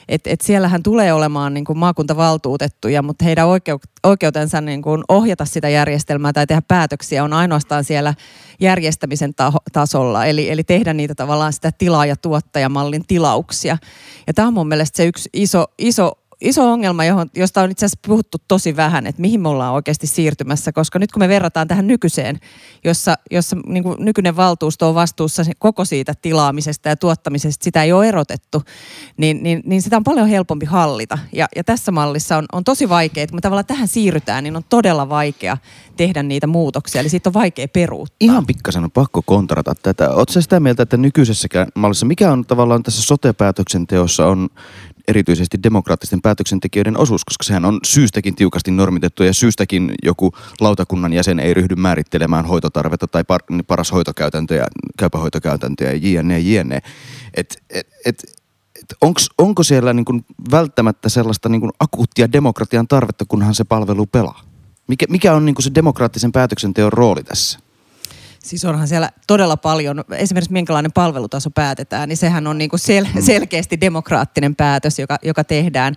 Et, 0.09 0.26
et 0.26 0.40
siellähän 0.40 0.83
tulee 0.83 1.12
olemaan 1.12 1.54
niin 1.54 1.64
kuin 1.64 1.78
maakuntavaltuutettuja, 1.78 3.02
mutta 3.02 3.25
heidän 3.25 3.47
oikeu, 3.47 3.80
oikeutensa 4.02 4.61
niin 4.61 4.83
kuin 4.83 5.02
ohjata 5.09 5.44
sitä 5.44 5.68
järjestelmää 5.68 6.33
tai 6.33 6.47
tehdä 6.47 6.62
päätöksiä 6.68 7.25
on 7.25 7.33
ainoastaan 7.33 7.85
siellä 7.85 8.14
järjestämisen 8.61 9.35
taho, 9.35 9.59
tasolla. 9.73 10.26
Eli, 10.26 10.50
eli 10.50 10.64
tehdä 10.64 10.92
niitä 10.92 11.14
tavallaan 11.14 11.52
sitä 11.52 11.73
tilaa- 11.78 12.06
ja 12.06 12.16
tuottajamallin 12.16 13.06
tilauksia. 13.06 13.78
Ja 14.26 14.35
tämä 14.35 14.49
on 14.49 14.54
mun 14.54 14.68
mielestä 14.68 14.97
se 14.97 15.06
yksi 15.06 15.30
iso, 15.33 15.66
iso 15.78 16.12
iso 16.44 16.72
ongelma, 16.72 17.04
johon, 17.04 17.30
josta 17.36 17.62
on 17.62 17.70
itse 17.70 17.86
asiassa 17.86 18.00
puhuttu 18.06 18.38
tosi 18.48 18.76
vähän, 18.76 19.06
että 19.06 19.20
mihin 19.20 19.40
me 19.40 19.48
ollaan 19.48 19.74
oikeasti 19.74 20.06
siirtymässä, 20.06 20.72
koska 20.72 20.98
nyt 20.98 21.12
kun 21.12 21.20
me 21.20 21.28
verrataan 21.28 21.68
tähän 21.68 21.86
nykyiseen, 21.86 22.40
jossa, 22.84 23.14
jossa 23.30 23.56
niin 23.66 23.84
nykyinen 23.98 24.36
valtuusto 24.36 24.88
on 24.88 24.94
vastuussa 24.94 25.42
koko 25.58 25.84
siitä 25.84 26.14
tilaamisesta 26.22 26.88
ja 26.88 26.96
tuottamisesta, 26.96 27.64
sitä 27.64 27.82
ei 27.82 27.92
ole 27.92 28.08
erotettu, 28.08 28.62
niin, 29.16 29.42
niin, 29.42 29.62
niin 29.64 29.82
sitä 29.82 29.96
on 29.96 30.04
paljon 30.04 30.28
helpompi 30.28 30.66
hallita. 30.66 31.18
Ja, 31.32 31.46
ja 31.56 31.64
tässä 31.64 31.92
mallissa 31.92 32.36
on, 32.36 32.44
on 32.52 32.64
tosi 32.64 32.88
vaikea, 32.88 33.22
että 33.22 33.32
kun 33.32 33.36
me 33.36 33.40
tavallaan 33.40 33.66
tähän 33.66 33.88
siirrytään, 33.88 34.44
niin 34.44 34.56
on 34.56 34.64
todella 34.68 35.08
vaikea 35.08 35.56
tehdä 35.96 36.22
niitä 36.22 36.46
muutoksia, 36.46 37.00
eli 37.00 37.08
siitä 37.08 37.28
on 37.28 37.34
vaikea 37.34 37.68
peruuttaa. 37.68 38.16
Ihan 38.20 38.46
pikkasen 38.46 38.84
on 38.84 38.90
pakko 38.90 39.22
kontrata 39.22 39.74
tätä. 39.82 40.10
Oletko 40.10 40.40
sitä 40.40 40.60
mieltä, 40.60 40.82
että 40.82 40.96
nykyisessäkään 40.96 41.68
mallissa, 41.74 42.06
mikä 42.06 42.32
on 42.32 42.44
tavallaan 42.44 42.82
tässä 42.82 43.02
sote-päätöksenteossa 43.02 44.26
on 44.26 44.48
erityisesti 45.08 45.62
demokraattisten 45.62 46.23
päätöksentekijöiden 46.23 46.99
osuus, 46.99 47.25
koska 47.25 47.44
sehän 47.44 47.64
on 47.64 47.78
syystäkin 47.84 48.34
tiukasti 48.34 48.70
normitettu 48.70 49.23
ja 49.23 49.34
syystäkin 49.34 49.94
joku 50.02 50.32
lautakunnan 50.61 51.12
jäsen 51.12 51.40
ei 51.40 51.54
ryhdy 51.54 51.75
määrittelemään 51.75 52.44
hoitotarvetta 52.44 53.06
tai 53.06 53.25
par, 53.25 53.40
paras 53.66 53.92
hoitokäytäntöjä, 53.92 54.66
käypähoitokäytäntöjä 54.99 55.92
ja 55.92 56.20
jne. 56.20 56.38
jne. 56.38 56.82
Et, 57.34 57.62
et, 57.70 57.87
et, 58.06 58.23
et 58.82 58.94
onks, 59.00 59.28
onko 59.38 59.62
siellä 59.62 59.92
niin 59.92 60.04
kuin 60.04 60.25
välttämättä 60.50 61.08
sellaista 61.08 61.49
niin 61.49 61.61
kuin 61.61 61.73
akuuttia 61.80 62.32
demokratian 62.32 62.88
tarvetta, 62.88 63.25
kunhan 63.28 63.54
se 63.54 63.64
palvelu 63.64 64.06
pelaa? 64.06 64.42
Mikä, 64.87 65.06
mikä 65.08 65.34
on 65.34 65.44
niin 65.44 65.54
se 65.61 65.70
demokraattisen 65.75 66.32
päätöksenteon 66.32 66.92
rooli 66.92 67.25
tässä? 67.25 67.63
Siis 68.44 68.64
onhan 68.64 68.88
siellä 68.88 69.10
todella 69.26 69.56
paljon, 69.56 70.04
esimerkiksi 70.16 70.52
minkälainen 70.52 70.92
palvelutaso 70.92 71.50
päätetään, 71.50 72.08
niin 72.08 72.16
sehän 72.16 72.46
on 72.46 72.58
niin 72.58 72.70
kuin 72.70 72.80
sel- 72.80 73.22
selkeästi 73.22 73.80
demokraattinen 73.80 74.56
päätös, 74.56 74.98
joka, 74.98 75.18
joka 75.22 75.44
tehdään. 75.44 75.94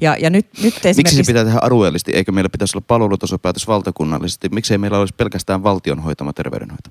Ja, 0.00 0.16
ja 0.20 0.30
nyt, 0.30 0.46
nyt 0.46 0.74
esimerkiksi... 0.74 0.96
Miksi 0.96 1.16
se 1.16 1.22
pitää 1.26 1.44
tehdä 1.44 1.58
alueellisesti, 1.62 2.12
eikä 2.12 2.32
meillä 2.32 2.48
pitäisi 2.48 2.76
olla 2.78 2.84
palvelutasopäätös 2.88 3.66
valtakunnallisesti? 3.66 4.48
Miksei 4.48 4.78
meillä 4.78 4.98
olisi 4.98 5.14
pelkästään 5.16 5.62
valtion 5.62 6.00
hoitama 6.00 6.32
terveydenhoito? 6.32 6.90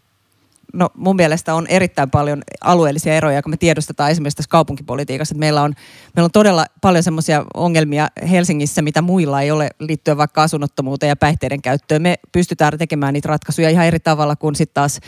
No 0.74 0.90
mun 0.96 1.16
mielestä 1.16 1.54
on 1.54 1.68
erittäin 1.68 2.10
paljon 2.10 2.42
alueellisia 2.62 3.14
eroja, 3.14 3.42
kun 3.42 3.50
me 3.50 3.58
tiedostetaan 3.58 4.12
esimerkiksi 4.12 4.38
tässä 4.38 4.50
kaupunkipolitiikassa, 4.50 5.34
että 5.34 5.40
meillä 5.40 5.62
on, 5.62 5.74
meillä 6.16 6.26
on 6.26 6.32
todella 6.32 6.66
paljon 6.82 7.04
semmoisia 7.04 7.46
ongelmia 7.54 8.08
Helsingissä, 8.30 8.82
mitä 8.82 9.02
muilla 9.02 9.42
ei 9.42 9.52
ole 9.52 9.70
liittyen 9.80 10.18
vaikka 10.18 10.44
asunnottomuuteen 10.44 11.10
ja 11.10 11.16
päihteiden 11.16 11.62
käyttöön. 11.62 12.02
Me 12.02 12.16
pystytään 12.32 12.78
tekemään 12.78 13.14
niitä 13.14 13.28
ratkaisuja 13.28 13.70
ihan 13.70 13.86
eri 13.86 14.00
tavalla 14.00 14.36
kuin 14.36 14.56
sitten 14.56 14.74
taas, 14.74 15.00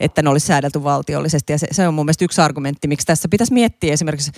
että 0.00 0.22
ne 0.22 0.28
olisi 0.30 0.46
säädelty 0.46 0.84
valtiollisesti. 0.84 1.52
Ja 1.52 1.58
se, 1.58 1.66
se 1.72 1.88
on 1.88 1.94
mun 1.94 2.06
mielestä 2.06 2.24
yksi 2.24 2.40
argumentti, 2.40 2.88
miksi 2.88 3.06
tässä 3.06 3.28
pitäisi 3.28 3.52
miettiä 3.52 3.92
esimerkiksi 3.92 4.30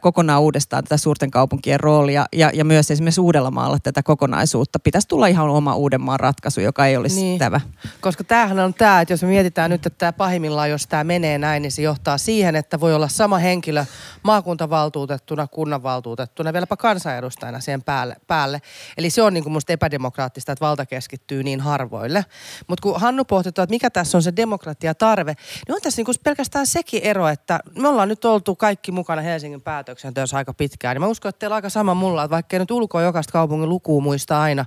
kokonaan 0.00 0.42
uudestaan 0.42 0.84
tätä 0.84 0.96
suurten 0.96 1.30
kaupunkien 1.30 1.80
roolia 1.80 2.26
ja, 2.32 2.50
ja 2.54 2.64
myös 2.64 2.90
esimerkiksi 2.90 3.20
Uudellamaalla 3.20 3.78
tätä 3.82 4.02
kokonaisuutta. 4.02 4.78
Pitäisi 4.78 5.08
tulla 5.08 5.26
ihan 5.26 5.48
oma 5.48 5.74
Uudenmaan 5.74 6.20
ratkaisu, 6.20 6.60
joka 6.60 6.86
ei 6.86 6.96
olisi 6.96 7.20
Niin. 7.20 7.38
tämä. 7.38 7.60
Koska 8.00 8.24
tämähän 8.24 8.58
on 8.58 8.74
tämä, 8.74 9.00
että 9.00 9.12
jos 9.12 9.22
me 9.22 9.28
mietitään 9.28 9.70
nyt, 9.70 9.86
että 9.86 10.05
tämä 10.06 10.12
pahimmillaan, 10.12 10.70
jos 10.70 10.86
tämä 10.86 11.04
menee 11.04 11.38
näin, 11.38 11.62
niin 11.62 11.72
se 11.72 11.82
johtaa 11.82 12.18
siihen, 12.18 12.56
että 12.56 12.80
voi 12.80 12.94
olla 12.94 13.08
sama 13.08 13.38
henkilö 13.38 13.84
maakuntavaltuutettuna, 14.22 15.46
kunnanvaltuutettuna, 15.46 16.52
vieläpä 16.52 16.76
kansanedustajana 16.76 17.60
siihen 17.60 17.82
päälle. 17.82 18.16
päälle. 18.26 18.60
Eli 18.98 19.10
se 19.10 19.22
on 19.22 19.34
niin 19.34 19.44
kuin 19.44 19.52
musta 19.52 19.72
epädemokraattista, 19.72 20.52
että 20.52 20.64
valta 20.64 20.86
keskittyy 20.86 21.42
niin 21.42 21.60
harvoille. 21.60 22.24
Mutta 22.66 22.82
kun 22.82 23.00
Hannu 23.00 23.24
pohti, 23.24 23.48
että 23.48 23.66
mikä 23.70 23.90
tässä 23.90 24.18
on 24.18 24.22
se 24.22 24.32
demokratiatarve, 24.36 25.34
niin 25.68 25.74
on 25.74 25.80
tässä 25.82 25.98
niin 25.98 26.04
kuin 26.04 26.14
pelkästään 26.24 26.66
sekin 26.66 27.02
ero, 27.02 27.28
että 27.28 27.60
me 27.78 27.88
ollaan 27.88 28.08
nyt 28.08 28.24
oltu 28.24 28.56
kaikki 28.56 28.92
mukana 28.92 29.22
Helsingin 29.22 29.60
päätöksenteossa 29.60 30.36
aika 30.36 30.54
pitkään. 30.54 30.94
Niin 30.94 31.02
mä 31.02 31.06
uskon, 31.06 31.28
että 31.28 31.38
teillä 31.38 31.54
on 31.54 31.56
aika 31.56 31.70
sama 31.70 31.94
mulla, 31.94 32.24
että 32.24 32.34
vaikka 32.34 32.58
nyt 32.58 32.70
ulkoa 32.70 33.02
jokaista 33.02 33.32
kaupungin 33.32 33.68
lukua 33.68 34.02
muista 34.02 34.42
aina, 34.42 34.64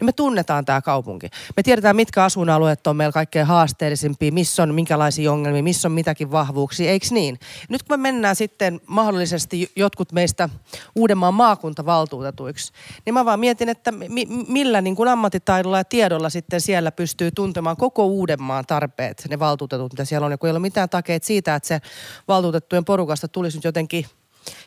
niin 0.00 0.06
me 0.06 0.12
tunnetaan 0.12 0.64
tämä 0.64 0.80
kaupunki. 0.80 1.28
Me 1.56 1.62
tiedetään, 1.62 1.96
mitkä 1.96 2.24
asuinalueet 2.24 2.86
on 2.86 2.96
meillä 2.96 3.12
kaikkein 3.12 3.46
haasteellisimpia, 3.46 4.32
missä 4.32 4.62
on 4.62 4.74
minkälaisia 4.82 5.32
ongelmia, 5.32 5.62
missä 5.62 5.88
on 5.88 5.92
mitäkin 5.92 6.30
vahvuuksia, 6.30 6.90
eikö 6.90 7.06
niin? 7.10 7.38
Nyt 7.68 7.82
kun 7.82 7.92
me 7.92 8.02
mennään 8.02 8.36
sitten 8.36 8.80
mahdollisesti 8.86 9.72
jotkut 9.76 10.12
meistä 10.12 10.48
Uudenmaan 10.94 11.34
maakuntavaltuutetuiksi, 11.34 12.72
niin 13.06 13.14
mä 13.14 13.24
vaan 13.24 13.40
mietin, 13.40 13.68
että 13.68 13.92
mi- 13.92 14.26
millä 14.48 14.80
niin 14.80 14.96
kuin 14.96 15.08
ammattitaidolla 15.08 15.78
ja 15.78 15.84
tiedolla 15.84 16.30
sitten 16.30 16.60
siellä 16.60 16.92
pystyy 16.92 17.30
tuntemaan 17.30 17.76
koko 17.76 18.06
Uudenmaan 18.06 18.64
tarpeet, 18.66 19.24
ne 19.30 19.38
valtuutetut, 19.38 19.92
mitä 19.92 20.04
siellä 20.04 20.24
on. 20.24 20.30
Ja 20.30 20.38
kun 20.38 20.48
ei 20.48 20.50
ole 20.50 20.58
mitään 20.58 20.88
takeet 20.88 21.24
siitä, 21.24 21.54
että 21.54 21.66
se 21.66 21.80
valtuutettujen 22.28 22.84
porukasta 22.84 23.28
tulisi 23.28 23.56
nyt 23.56 23.64
jotenkin 23.64 24.06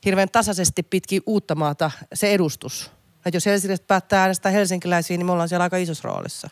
hirveän 0.06 0.30
tasaisesti 0.32 0.84
pitkin 0.84 1.22
uutta 1.26 1.56
maata 1.56 1.92
se 2.14 2.34
edustus. 2.34 2.92
Että 3.26 3.36
jos 3.36 3.46
Helsingistä 3.46 3.88
päättää 3.88 4.22
äänestää 4.22 4.52
helsinkiläisiä, 4.52 5.18
niin 5.18 5.26
me 5.26 5.32
ollaan 5.32 5.50
siellä 5.50 5.64
aika 5.64 5.78
isossa 5.78 6.08
roolissa. 6.08 6.50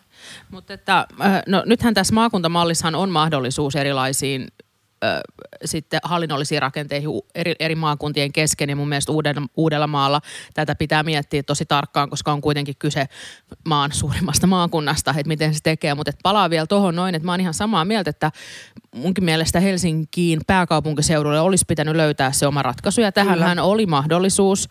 Mutta 0.52 0.74
että, 0.74 1.08
äh, 1.22 1.42
no, 1.48 1.64
nythän 1.66 1.94
tässä 1.94 2.14
maakuntamallissahan 2.14 2.96
on 2.96 3.10
mahdollisuus 3.10 3.76
erilaisiin 3.76 4.48
sitten 5.66 6.00
hallinnollisiin 6.04 6.62
rakenteihin 6.62 7.10
eri, 7.36 7.56
eri 7.60 7.76
maakuntien 7.76 8.34
kesken. 8.34 8.70
Ja 8.70 8.76
mun 8.76 8.90
mielestä 8.90 9.12
Uudella, 9.12 9.48
Uudellamaalla 9.58 10.22
tätä 10.54 10.76
pitää 10.76 11.04
miettiä 11.04 11.44
tosi 11.44 11.66
tarkkaan, 11.66 12.10
koska 12.10 12.32
on 12.32 12.42
kuitenkin 12.42 12.76
kyse 12.80 13.06
maan 13.66 13.92
suurimmasta 13.92 14.48
maakunnasta, 14.48 15.12
että 15.12 15.28
miten 15.28 15.54
se 15.54 15.60
tekee. 15.64 15.96
Mutta 15.96 16.12
palaa 16.24 16.50
vielä 16.50 16.68
tuohon 16.68 16.96
noin, 16.96 17.16
että 17.16 17.26
mä 17.26 17.32
oon 17.32 17.42
ihan 17.42 17.54
samaa 17.54 17.86
mieltä, 17.86 18.10
että 18.10 18.32
munkin 18.96 19.24
mielestä 19.24 19.60
Helsinkiin 19.60 20.42
pääkaupunkiseudulle 20.48 21.40
olisi 21.40 21.66
pitänyt 21.68 21.96
löytää 21.96 22.32
se 22.32 22.48
oma 22.48 22.62
ratkaisu. 22.62 23.02
Ja 23.02 23.12
tähän 23.12 23.60
oli 23.60 23.86
mahdollisuus. 23.86 24.70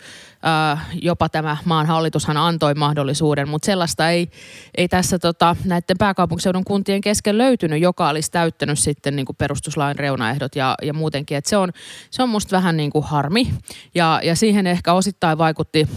Jopa 1.03 1.29
tämä 1.29 1.57
maan 1.65 1.87
hallitushan 1.87 2.37
antoi 2.37 2.75
mahdollisuuden, 2.75 3.49
mutta 3.49 3.67
sellaista 3.67 4.11
ei, 4.11 4.31
ei 4.77 4.89
tässä 4.89 5.19
tota, 5.19 5.57
näiden 5.65 5.99
pääkaupunkiseudun 5.99 6.65
kuntien 6.65 7.01
kesken 7.01 7.39
löytynyt, 7.39 7.81
joka 7.81 8.09
olisi 8.09 8.31
täyttänyt 8.31 8.79
sitten 8.79 9.17
niin 9.17 9.27
kuin 9.27 9.37
perustuslain 9.37 9.97
reunaehdot 9.97 10.57
ja, 10.57 10.75
ja 10.83 10.95
muutenkin. 10.95 11.37
Et 11.37 11.47
se, 11.47 11.57
on, 11.57 11.73
se 12.11 12.23
on 12.23 12.29
musta 12.29 12.57
vähän 12.57 12.77
niin 12.77 12.91
kuin 12.91 13.05
harmi 13.05 13.55
ja, 13.95 14.21
ja 14.25 14.37
siihen 14.37 14.67
ehkä 14.67 14.93
osittain 14.93 15.39
vaikutti 15.39 15.89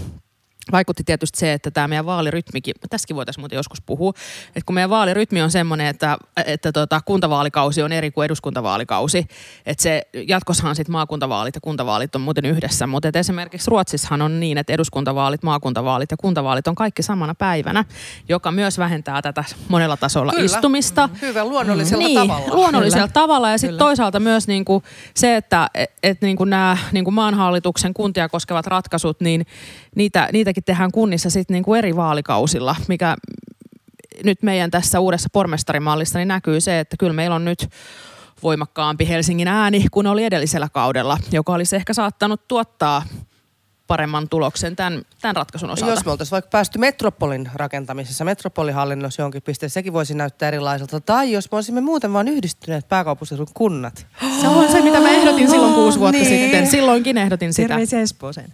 vaikutti 0.71 1.03
tietysti 1.03 1.39
se, 1.39 1.53
että 1.53 1.71
tämä 1.71 1.87
meidän 1.87 2.05
vaalirytmikin, 2.05 2.73
tässäkin 2.89 3.15
voitaisiin 3.15 3.41
muuten 3.41 3.55
joskus 3.55 3.81
puhua, 3.81 4.13
että 4.47 4.61
kun 4.65 4.73
meidän 4.75 4.89
vaalirytmi 4.89 5.41
on 5.41 5.51
semmoinen, 5.51 5.87
että, 5.87 6.17
että 6.45 6.71
tota, 6.71 7.01
kuntavaalikausi 7.05 7.81
on 7.81 7.91
eri 7.91 8.11
kuin 8.11 8.25
eduskuntavaalikausi, 8.25 9.27
että 9.65 9.83
se 9.83 10.01
jatkossahan 10.27 10.75
sitten 10.75 10.91
maakuntavaalit 10.91 11.55
ja 11.55 11.61
kuntavaalit 11.61 12.15
on 12.15 12.21
muuten 12.21 12.45
yhdessä, 12.45 12.87
mutta 12.87 13.09
esimerkiksi 13.13 13.71
Ruotsissahan 13.71 14.21
on 14.21 14.39
niin, 14.39 14.57
että 14.57 14.73
eduskuntavaalit, 14.73 15.43
maakuntavaalit 15.43 16.11
ja 16.11 16.17
kuntavaalit 16.17 16.67
on 16.67 16.75
kaikki 16.75 17.03
samana 17.03 17.35
päivänä, 17.35 17.85
joka 18.29 18.51
myös 18.51 18.77
vähentää 18.77 19.21
tätä 19.21 19.43
monella 19.67 19.97
tasolla 19.97 20.31
Kyllä. 20.31 20.45
istumista. 20.45 21.07
Mm, 21.07 21.13
hyvä, 21.21 21.45
luonnollisella 21.45 22.07
niin, 22.07 22.19
tavalla. 22.19 22.55
luonnollisella 22.55 23.07
Kyllä. 23.07 23.13
tavalla 23.13 23.49
ja 23.49 23.57
sitten 23.57 23.77
toisaalta 23.77 24.19
myös 24.19 24.47
niinku 24.47 24.83
se, 25.13 25.35
että 25.35 25.69
et, 25.73 25.91
et 26.03 26.21
niinku 26.21 26.45
nämä 26.45 26.77
niinku 26.91 27.11
maanhallituksen 27.11 27.93
kuntia 27.93 28.29
koskevat 28.29 28.67
ratkaisut, 28.67 29.21
niin 29.21 29.45
niitä, 29.95 30.29
niitäkin 30.55 30.73
tehdään 30.73 30.91
kunnissa 30.91 31.29
sitten 31.29 31.53
niinku 31.53 31.73
eri 31.73 31.95
vaalikausilla, 31.95 32.75
mikä 32.87 33.15
nyt 34.23 34.43
meidän 34.43 34.71
tässä 34.71 34.99
uudessa 34.99 35.29
pormestarimallissa 35.33 36.19
niin 36.19 36.27
näkyy 36.27 36.61
se, 36.61 36.79
että 36.79 36.97
kyllä 36.99 37.13
meillä 37.13 37.35
on 37.35 37.45
nyt 37.45 37.69
voimakkaampi 38.43 39.07
Helsingin 39.07 39.47
ääni 39.47 39.85
kuin 39.91 40.07
oli 40.07 40.23
edellisellä 40.23 40.69
kaudella, 40.69 41.17
joka 41.31 41.53
olisi 41.53 41.75
ehkä 41.75 41.93
saattanut 41.93 42.47
tuottaa 42.47 43.03
paremman 43.87 44.29
tuloksen 44.29 44.75
tämän, 44.75 45.01
tämän 45.21 45.35
ratkaisun 45.35 45.69
osalta. 45.69 45.93
Jos 45.93 46.05
me 46.05 46.11
oltaisiin 46.11 46.31
vaikka 46.31 46.49
päästy 46.49 46.79
metropolin 46.79 47.49
rakentamisessa, 47.53 48.25
metropolihallinnossa 48.25 49.21
jonkin 49.21 49.41
pisteen, 49.41 49.69
sekin 49.69 49.93
voisi 49.93 50.13
näyttää 50.13 50.47
erilaiselta. 50.47 51.01
Tai 51.01 51.31
jos 51.31 51.51
me 51.51 51.55
olisimme 51.55 51.81
muuten 51.81 52.13
vaan 52.13 52.27
yhdistyneet 52.27 52.87
pääkaupunkiseudun 52.87 53.47
kunnat. 53.53 54.07
Se 54.45 54.49
on 54.49 54.71
se, 54.71 54.81
mitä 54.81 54.99
mä 54.99 55.09
ehdotin 55.09 55.49
silloin 55.49 55.73
kuusi 55.73 55.99
vuotta 55.99 56.21
Niin. 56.21 56.41
sitten. 56.41 56.67
Silloinkin 56.67 57.17
ehdotin 57.17 57.53
sitä. 57.53 57.67
Terveisiä 57.67 58.01
Espooseen. 58.01 58.53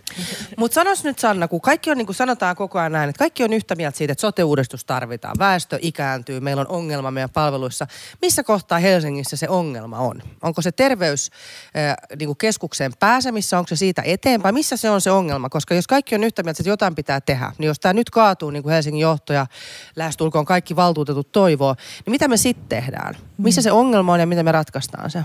Mutta 0.58 0.76
sanos 0.76 1.04
nyt 1.04 1.20
Sanna, 1.20 1.48
kun 1.48 1.62
kaikki 1.62 1.92
on 1.92 1.98
niin 1.98 2.06
kuin 2.06 2.16
sanotaan 2.16 2.56
koko 2.56 2.80
ajan 2.80 2.92
näin, 2.92 3.10
että 3.10 3.20
kaikki 3.20 3.44
on 3.44 3.54
yhtä 3.54 3.76
mieltä 3.76 3.98
siitä, 3.98 4.12
että 4.12 4.22
sote-uudistus 4.22 4.86
tarvitaan. 4.86 5.36
Väestö 5.40 5.80
ikääntyy, 5.82 6.40
meillä 6.40 6.60
on 6.60 6.68
ongelma 6.68 7.12
meidän 7.12 7.30
palveluissa. 7.30 7.88
Missä 8.22 8.44
kohtaa 8.44 8.80
Helsingissä 8.80 9.38
se 9.38 9.50
ongelma 9.50 9.98
on? 9.98 10.22
Onko 10.44 10.62
se 10.62 10.72
terveyskeskukseen 10.72 12.18
niin 12.20 12.28
kuin 12.28 12.38
keskukseen 12.38 12.92
pääsemissä, 13.00 13.58
onko 13.58 13.68
se 13.68 13.76
siitä 13.76 14.02
eteenpäin? 14.06 14.56
Missä 14.56 14.78
se 14.78 14.90
on 14.90 15.02
se 15.02 15.12
ongelma? 15.12 15.50
Koska 15.50 15.74
jos 15.76 15.88
kaikki 15.88 16.16
on 16.16 16.24
yhtä 16.24 16.44
mieltä, 16.44 16.62
että 16.62 16.70
jotain 16.70 16.96
pitää 16.96 17.22
tehdä, 17.22 17.52
niin 17.58 17.68
jos 17.68 17.80
tämä 17.80 17.94
nyt 17.94 18.10
kaatuu 18.10 18.50
niin 18.50 18.64
kuin 18.64 18.74
Helsingin 18.74 19.02
johto 19.02 19.34
ja 19.34 19.48
lähestulkoon 19.96 20.46
kaikki 20.46 20.76
valtuutetut 20.76 21.32
toivoo, 21.32 21.76
niin 22.06 22.12
mitä 22.12 22.28
me 22.28 22.38
sitten 22.38 22.68
tehdään? 22.70 23.18
Missä 23.38 23.62
se 23.62 23.72
ongelma 23.72 24.14
on 24.14 24.20
ja 24.20 24.26
miten 24.28 24.46
me 24.46 24.52
ratkaistaan 24.52 25.12
se? 25.12 25.24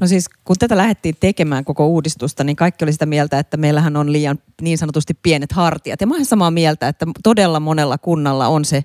No 0.00 0.06
siis 0.06 0.28
kun 0.44 0.56
tätä 0.58 0.76
lähdettiin 0.76 1.16
tekemään 1.20 1.64
koko 1.64 1.86
uudistusta, 1.86 2.44
niin 2.44 2.56
kaikki 2.56 2.84
oli 2.84 2.92
sitä 2.92 3.06
mieltä, 3.06 3.38
että 3.38 3.56
meillähän 3.56 3.96
on 3.96 4.12
liian 4.12 4.38
niin 4.62 4.78
sanotusti 4.78 5.14
pienet 5.14 5.52
hartiat. 5.52 6.00
Ja 6.00 6.06
mä 6.06 6.14
olen 6.14 6.24
samaa 6.24 6.50
mieltä, 6.50 6.88
että 6.88 7.06
todella 7.22 7.60
monella 7.60 7.98
kunnalla 7.98 8.48
on 8.48 8.64
se, 8.64 8.84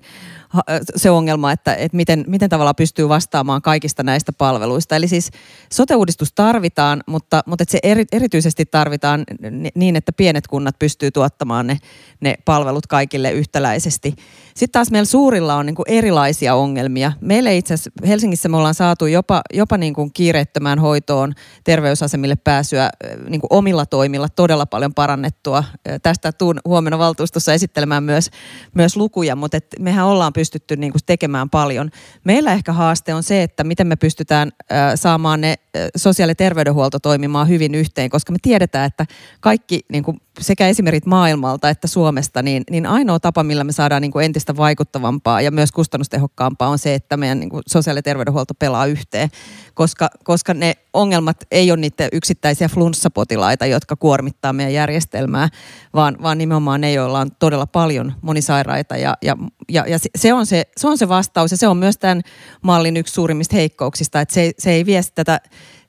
se 0.96 1.10
ongelma, 1.10 1.52
että, 1.52 1.74
että 1.74 1.96
miten, 1.96 2.24
miten 2.26 2.50
tavallaan 2.50 2.76
pystyy 2.76 3.08
vastaamaan 3.08 3.62
kaikista 3.62 4.02
näistä 4.02 4.32
palveluista. 4.32 4.96
Eli 4.96 5.08
siis 5.08 5.30
sote-uudistus 5.72 6.32
tarvitaan, 6.32 7.02
mutta, 7.06 7.42
mutta 7.46 7.62
että 7.62 7.72
se 7.72 7.78
eri, 7.82 8.04
erityisesti 8.12 8.66
tarvitaan 8.66 9.24
ni- 9.50 9.70
niin, 9.74 9.96
että 9.96 10.12
pienet 10.12 10.46
kunnat 10.46 10.78
pystyy 10.78 11.10
tuottamaan 11.10 11.66
ne, 11.66 11.78
ne 12.20 12.34
palvelut 12.44 12.86
kaikille 12.86 13.30
yhtäläisesti. 13.32 14.14
Sitten 14.46 14.72
taas 14.72 14.90
meillä 14.90 15.06
suurilla 15.06 15.54
on 15.54 15.66
niin 15.66 15.74
kuin 15.74 15.88
erilaisia 15.88 16.54
ongelmia. 16.54 17.12
Meille 17.20 17.56
itse 17.56 17.74
asiassa 17.74 17.90
Helsingissä 18.06 18.48
me 18.48 18.56
ollaan 18.56 18.74
saatu 18.74 19.06
jopa, 19.06 19.42
jopa 19.52 19.78
niin 19.78 19.94
kuin 19.94 20.12
kiireettömään 20.12 20.78
hoitoon 20.78 21.32
terveysasemille 21.64 22.36
pääsyä 22.36 22.90
niin 23.28 23.40
kuin 23.40 23.48
omilla 23.50 23.86
toimilla 23.86 24.28
todella 24.28 24.66
paljon 24.66 24.94
parannettua. 24.94 25.64
Tästä 26.02 26.32
tuun 26.32 26.60
huomenna 26.64 26.98
valtuustossa 26.98 27.52
esittelemään 27.52 28.02
myös, 28.02 28.30
myös 28.74 28.96
lukuja, 28.96 29.36
mutta 29.36 29.56
et 29.56 29.66
mehän 29.78 30.06
ollaan 30.06 30.32
pystytty 30.32 30.41
niin 30.76 30.92
kuin 30.92 31.02
tekemään 31.06 31.50
paljon. 31.50 31.90
Meillä 32.24 32.52
ehkä 32.52 32.72
haaste 32.72 33.14
on 33.14 33.22
se, 33.22 33.42
että 33.42 33.64
miten 33.64 33.86
me 33.86 33.96
pystytään 33.96 34.50
saamaan 34.94 35.40
ne 35.40 35.54
sosiaali- 35.96 36.30
ja 36.30 36.34
terveydenhuolto 36.34 36.98
toimimaan 36.98 37.48
hyvin 37.48 37.74
yhteen, 37.74 38.10
koska 38.10 38.32
me 38.32 38.38
tiedetään, 38.42 38.86
että 38.86 39.06
kaikki 39.40 39.80
niin 39.92 40.04
kuin 40.04 40.20
sekä 40.40 40.68
esimerkit 40.68 41.06
maailmalta 41.06 41.68
että 41.68 41.88
Suomesta, 41.88 42.42
niin, 42.42 42.62
niin 42.70 42.86
ainoa 42.86 43.20
tapa, 43.20 43.42
millä 43.42 43.64
me 43.64 43.72
saadaan 43.72 44.02
niin 44.02 44.12
kuin 44.12 44.24
entistä 44.24 44.56
vaikuttavampaa 44.56 45.40
ja 45.40 45.50
myös 45.50 45.72
kustannustehokkaampaa 45.72 46.68
on 46.68 46.78
se, 46.78 46.94
että 46.94 47.16
meidän 47.16 47.40
niin 47.40 47.50
kuin 47.50 47.62
sosiaali- 47.66 47.98
ja 47.98 48.02
terveydenhuolto 48.02 48.54
pelaa 48.54 48.86
yhteen, 48.86 49.28
koska, 49.74 50.10
koska 50.24 50.54
ne 50.54 50.74
ongelmat 50.92 51.36
ei 51.50 51.70
ole 51.70 51.80
niitä 51.80 52.08
yksittäisiä 52.12 52.68
flunssapotilaita, 52.68 53.66
jotka 53.66 53.96
kuormittaa 53.96 54.52
meidän 54.52 54.74
järjestelmää, 54.74 55.48
vaan, 55.94 56.16
vaan 56.22 56.38
nimenomaan 56.38 56.80
ne, 56.80 56.92
joilla 56.92 57.20
on 57.20 57.30
todella 57.38 57.66
paljon 57.66 58.12
monisairaita 58.22 58.96
ja, 58.96 59.16
ja, 59.22 59.36
ja, 59.68 59.84
ja 59.88 59.98
se- 59.98 60.10
se, 60.32 60.36
on 60.36 60.46
se, 60.46 60.64
se 60.76 60.88
on 60.88 60.98
se 60.98 61.08
vastaus 61.08 61.50
ja 61.50 61.56
se 61.56 61.68
on 61.68 61.76
myös 61.76 61.98
tämän 61.98 62.22
mallin 62.62 62.96
yksi 62.96 63.14
suurimmista 63.14 63.56
heikkouksista, 63.56 64.20
että 64.20 64.34
se, 64.34 64.52
se 64.58 64.70
ei 64.70 64.86
vie 64.86 65.00
tätä 65.14 65.40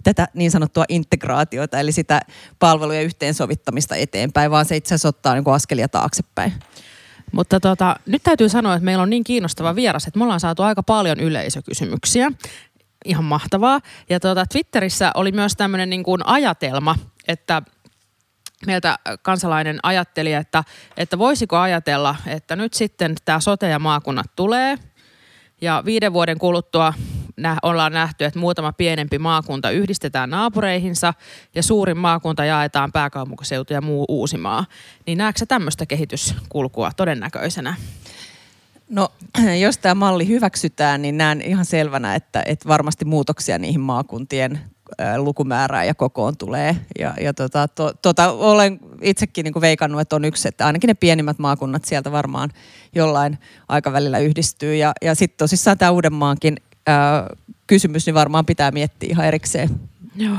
tätä 0.03 0.27
niin 0.34 0.51
sanottua 0.51 0.84
integraatiota, 0.89 1.79
eli 1.79 1.91
sitä 1.91 2.21
palvelujen 2.60 3.03
yhteensovittamista 3.03 3.95
eteenpäin, 3.95 4.51
vaan 4.51 4.65
se 4.65 4.75
itse 4.75 4.95
asiassa 4.95 5.10
ottaa 5.10 5.34
niin 5.34 5.43
kuin 5.43 5.53
askelia 5.53 5.89
taaksepäin. 5.89 6.53
Mutta 7.32 7.60
tota, 7.60 7.95
nyt 8.06 8.23
täytyy 8.23 8.49
sanoa, 8.49 8.73
että 8.73 8.86
meillä 8.86 9.03
on 9.03 9.10
niin 9.10 9.23
kiinnostava 9.23 9.75
vieras, 9.75 10.08
että 10.08 10.17
me 10.19 10.23
ollaan 10.23 10.39
saatu 10.39 10.63
aika 10.63 10.84
paljon 10.84 11.19
yleisökysymyksiä. 11.19 12.32
Ihan 13.06 13.23
mahtavaa. 13.23 13.82
Ja 14.10 14.19
tota, 14.19 14.45
Twitterissä 14.45 15.12
oli 15.15 15.32
myös 15.32 15.56
tämmöinen 15.56 15.89
niin 15.89 16.03
kuin 16.03 16.21
ajatelma, 16.25 16.95
että 17.27 17.62
meiltä 18.67 18.99
kansalainen 19.21 19.80
ajatteli, 19.84 20.34
että, 20.34 20.63
että 20.97 21.17
voisiko 21.17 21.58
ajatella, 21.58 22.15
että 22.28 22.56
nyt 22.56 22.73
sitten 22.73 23.15
tämä 23.26 23.39
sote 23.39 23.69
ja 23.69 23.80
maakunnat 23.80 24.36
tulee 24.36 24.78
ja 25.62 25.84
viiden 25.86 26.13
vuoden 26.13 26.38
kuluttua 26.39 26.93
nä- 27.38 27.58
ollaan 27.63 27.93
nähty, 27.93 28.26
että 28.26 28.39
muutama 28.39 28.73
pienempi 28.73 29.19
maakunta 29.19 29.69
yhdistetään 29.69 30.30
naapureihinsa 30.30 31.13
ja 31.56 31.63
suurin 31.63 31.97
maakunta 31.97 32.45
jaetaan 32.45 32.91
pääkaupunkiseutu 32.91 33.73
ja 33.73 33.82
muu 33.82 34.06
Uusimaa. 34.10 34.65
Niin 35.08 35.17
näetkö 35.17 35.45
tämmöistä 35.45 35.86
kehityskulkua 35.86 36.91
todennäköisenä? 36.97 37.76
No, 38.89 39.12
jos 39.63 39.78
tämä 39.78 39.95
malli 39.95 40.28
hyväksytään, 40.28 41.02
niin 41.02 41.17
näen 41.17 41.41
ihan 41.41 41.65
selvänä, 41.65 42.15
että, 42.15 42.43
että 42.45 42.69
varmasti 42.69 43.06
muutoksia 43.06 43.58
niihin 43.58 43.82
maakuntien 43.82 44.62
ää, 44.97 45.21
lukumäärään 45.21 45.88
ja 45.88 45.95
kokoon 45.95 46.38
tulee. 46.38 46.75
Ja, 46.99 47.13
ja 47.21 47.34
tota, 47.34 47.67
to, 47.67 47.93
tota, 48.01 48.32
olen 48.32 48.79
itsekin 49.01 49.43
niin 49.43 49.53
kuin 49.53 49.62
veikannut, 49.62 50.01
että 50.01 50.15
on 50.15 50.25
yksi, 50.25 50.47
että 50.47 50.65
ainakin 50.65 50.88
ne 50.88 50.93
pienimmät 50.93 51.39
maakunnat 51.39 51.86
sieltä 51.86 52.12
varmaan 52.12 52.49
jollain 52.95 53.38
aikavälillä 53.67 54.19
yhdistyy. 54.19 54.75
Ja, 54.75 54.93
ja 55.01 55.15
sitten 55.15 55.38
tosissaan 55.38 55.77
tämä 55.77 55.91
Uudenmaankin 55.91 56.58
ää, 56.88 57.27
kysymys, 57.67 58.06
niin 58.06 58.13
varmaan 58.13 58.45
pitää 58.45 58.71
miettiä 58.71 59.10
ihan 59.12 59.25
erikseen. 59.25 59.69
Joo. 60.15 60.38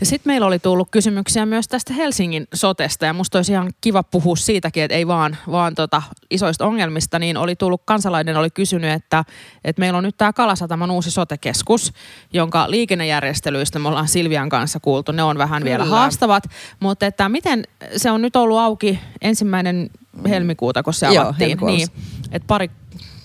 Ja 0.00 0.06
sitten 0.06 0.30
meillä 0.30 0.46
oli 0.46 0.58
tullut 0.58 0.88
kysymyksiä 0.90 1.46
myös 1.46 1.68
tästä 1.68 1.94
Helsingin 1.94 2.46
sotesta 2.54 3.06
ja 3.06 3.12
musta 3.12 3.38
olisi 3.38 3.52
ihan 3.52 3.72
kiva 3.80 4.02
puhua 4.02 4.36
siitäkin, 4.36 4.82
että 4.82 4.94
ei 4.94 5.06
vaan, 5.06 5.36
vaan 5.50 5.74
tota 5.74 6.02
isoista 6.30 6.66
ongelmista, 6.66 7.18
niin 7.18 7.36
oli 7.36 7.56
tullut, 7.56 7.82
kansalainen 7.84 8.36
oli 8.36 8.50
kysynyt, 8.50 8.92
että, 8.92 9.24
että 9.64 9.80
meillä 9.80 9.96
on 9.96 10.04
nyt 10.04 10.16
tämä 10.16 10.32
Kalasataman 10.32 10.90
uusi 10.90 11.10
sotekeskus, 11.10 11.92
jonka 12.32 12.70
liikennejärjestelyistä 12.70 13.78
me 13.78 13.88
ollaan 13.88 14.08
Silvian 14.08 14.48
kanssa 14.48 14.80
kuultu, 14.80 15.12
ne 15.12 15.22
on 15.22 15.38
vähän 15.38 15.62
Kyllä. 15.62 15.70
vielä 15.70 15.84
haastavat, 15.84 16.44
mutta 16.80 17.06
että 17.06 17.28
miten 17.28 17.64
se 17.96 18.10
on 18.10 18.22
nyt 18.22 18.36
ollut 18.36 18.58
auki 18.58 18.98
ensimmäinen 19.22 19.90
helmikuuta, 20.28 20.82
kun 20.82 20.94
se 20.94 21.06
avattiin, 21.06 21.58
Joo, 21.60 21.70
niin, 21.70 21.88
että 22.32 22.46
pari 22.46 22.70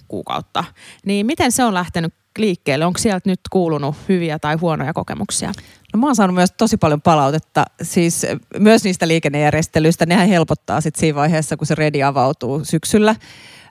kuukautta, 0.08 0.64
niin 1.06 1.26
miten 1.26 1.52
se 1.52 1.64
on 1.64 1.74
lähtenyt 1.74 2.14
liikkeelle? 2.38 2.86
Onko 2.86 3.00
sieltä 3.00 3.30
nyt 3.30 3.40
kuulunut 3.52 3.96
hyviä 4.10 4.40
tai 4.40 4.56
huonoja 4.56 4.94
kokemuksia? 4.94 5.52
No 5.94 6.00
mä 6.00 6.06
oon 6.06 6.16
saanut 6.16 6.36
myös 6.36 6.52
tosi 6.58 6.78
paljon 6.78 7.02
palautetta, 7.02 7.66
siis 7.82 8.26
myös 8.60 8.84
niistä 8.84 9.08
liikennejärjestelyistä. 9.08 10.06
Nehän 10.06 10.28
helpottaa 10.28 10.82
sitten 10.82 11.00
siinä 11.00 11.16
vaiheessa, 11.16 11.58
kun 11.58 11.68
se 11.68 11.76
redi 11.76 12.04
avautuu 12.04 12.66
syksyllä. 12.66 13.16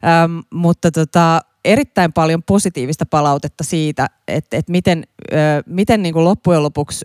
Ähm, 0.04 0.38
mutta 0.50 0.90
tota, 0.90 1.40
erittäin 1.64 2.12
paljon 2.12 2.42
positiivista 2.42 3.06
palautetta 3.06 3.64
siitä, 3.64 4.06
että, 4.28 4.56
että 4.56 4.72
miten, 4.72 5.04
miten 5.66 6.02
niin 6.02 6.12
kuin 6.12 6.24
loppujen 6.24 6.62
lopuksi 6.62 7.04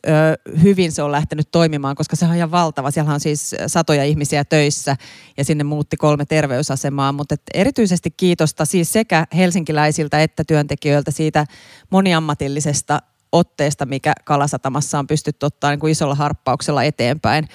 hyvin 0.63 0.91
se 0.91 1.03
on 1.03 1.11
lähtenyt 1.11 1.47
toimimaan, 1.51 1.95
koska 1.95 2.15
se 2.15 2.25
on 2.25 2.35
ihan 2.35 2.51
valtava. 2.51 2.91
Siellä 2.91 3.13
on 3.13 3.19
siis 3.19 3.55
satoja 3.67 4.03
ihmisiä 4.03 4.45
töissä 4.45 4.95
ja 5.37 5.45
sinne 5.45 5.63
muutti 5.63 5.97
kolme 5.97 6.25
terveysasemaa, 6.25 7.11
mutta 7.11 7.35
erityisesti 7.53 8.11
kiitosta 8.11 8.65
siis 8.65 8.93
sekä 8.93 9.27
helsinkiläisiltä 9.35 10.23
että 10.23 10.43
työntekijöiltä 10.47 11.11
siitä 11.11 11.45
moniammatillisesta 11.89 13.01
otteesta, 13.31 13.85
mikä 13.85 14.13
Kalasatamassa 14.23 14.99
on 14.99 15.07
pystytty 15.07 15.45
ottaa 15.45 15.69
niin 15.69 15.79
kuin 15.79 15.91
isolla 15.91 16.15
harppauksella 16.15 16.83
eteenpäin. 16.83 17.47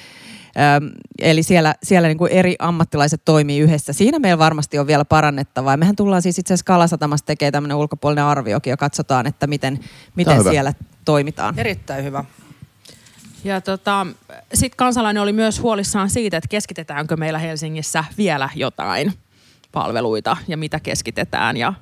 Eli 1.19 1.43
siellä, 1.43 1.75
siellä 1.83 2.09
niin 2.09 2.19
kuin 2.19 2.33
eri 2.33 2.57
ammattilaiset 2.59 3.25
toimii 3.25 3.59
yhdessä. 3.59 3.93
Siinä 3.93 4.19
meillä 4.19 4.39
varmasti 4.39 4.79
on 4.79 4.87
vielä 4.87 5.05
parannettavaa. 5.05 5.77
Mehän 5.77 5.97
tullaan 5.97 6.23
siis 6.23 6.39
itse 6.39 6.55
asiassa 6.55 6.65
Kalasatamasta 6.65 7.27
tekemään 7.27 7.53
tämmöinen 7.53 7.77
ulkopuolinen 7.77 8.25
arviokin 8.25 8.71
ja 8.71 8.77
katsotaan, 8.77 9.27
että 9.27 9.47
miten, 9.47 9.81
miten 10.15 10.43
siellä 10.43 10.73
toimitaan. 11.05 11.59
Erittäin 11.59 12.05
hyvä. 12.05 12.25
Ja 13.45 13.61
tota, 13.61 14.07
sitten 14.55 14.77
kansalainen 14.77 15.23
oli 15.23 15.33
myös 15.33 15.61
huolissaan 15.61 16.11
siitä, 16.11 16.37
että 16.37 16.49
keskitetäänkö 16.49 17.17
meillä 17.17 17.39
Helsingissä 17.39 18.05
vielä 18.19 18.49
jotain 18.55 19.13
palveluita 19.73 20.37
ja 20.49 20.57
mitä 20.57 20.81
keskitetään 20.81 21.57
ja 21.57 21.73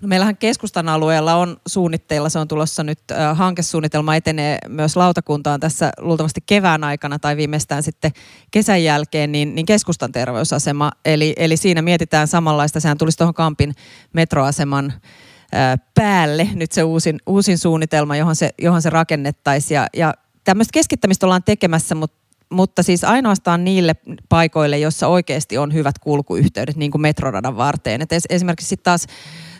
No 0.00 0.08
meillähän 0.08 0.36
keskustan 0.36 0.88
alueella 0.88 1.34
on 1.34 1.56
suunnitteilla, 1.66 2.28
se 2.28 2.38
on 2.38 2.48
tulossa 2.48 2.84
nyt, 2.84 2.98
äh, 3.10 3.36
hankesuunnitelma 3.36 4.16
etenee 4.16 4.58
myös 4.68 4.96
lautakuntaan 4.96 5.60
tässä 5.60 5.92
luultavasti 5.98 6.40
kevään 6.46 6.84
aikana 6.84 7.18
tai 7.18 7.36
viimeistään 7.36 7.82
sitten 7.82 8.12
kesän 8.50 8.84
jälkeen, 8.84 9.32
niin, 9.32 9.54
niin 9.54 9.66
keskustan 9.66 10.12
terveysasema. 10.12 10.92
Eli, 11.04 11.34
eli 11.36 11.56
siinä 11.56 11.82
mietitään 11.82 12.28
samanlaista, 12.28 12.80
sehän 12.80 12.98
tulisi 12.98 13.18
tuohon 13.18 13.34
Kampin 13.34 13.74
metroaseman 14.12 14.92
äh, 14.92 15.78
päälle 15.94 16.48
nyt 16.54 16.72
se 16.72 16.82
uusin, 16.82 17.18
uusin 17.26 17.58
suunnitelma, 17.58 18.16
johon 18.16 18.36
se, 18.36 18.50
johon 18.62 18.82
se 18.82 18.90
rakennettaisiin. 18.90 19.76
Ja, 19.76 19.86
ja 19.96 20.14
tämmöistä 20.44 20.72
keskittämistä 20.72 21.26
ollaan 21.26 21.44
tekemässä, 21.44 21.94
mutta 21.94 22.26
mutta 22.50 22.82
siis 22.82 23.04
ainoastaan 23.04 23.64
niille 23.64 23.96
paikoille, 24.28 24.78
joissa 24.78 25.08
oikeasti 25.08 25.58
on 25.58 25.72
hyvät 25.72 25.98
kulkuyhteydet, 25.98 26.76
niin 26.76 26.90
kuin 26.90 27.02
metroradan 27.02 27.56
varteen. 27.56 28.02
Et 28.02 28.10
esimerkiksi 28.30 28.68
sitten 28.68 28.84
taas 28.84 29.06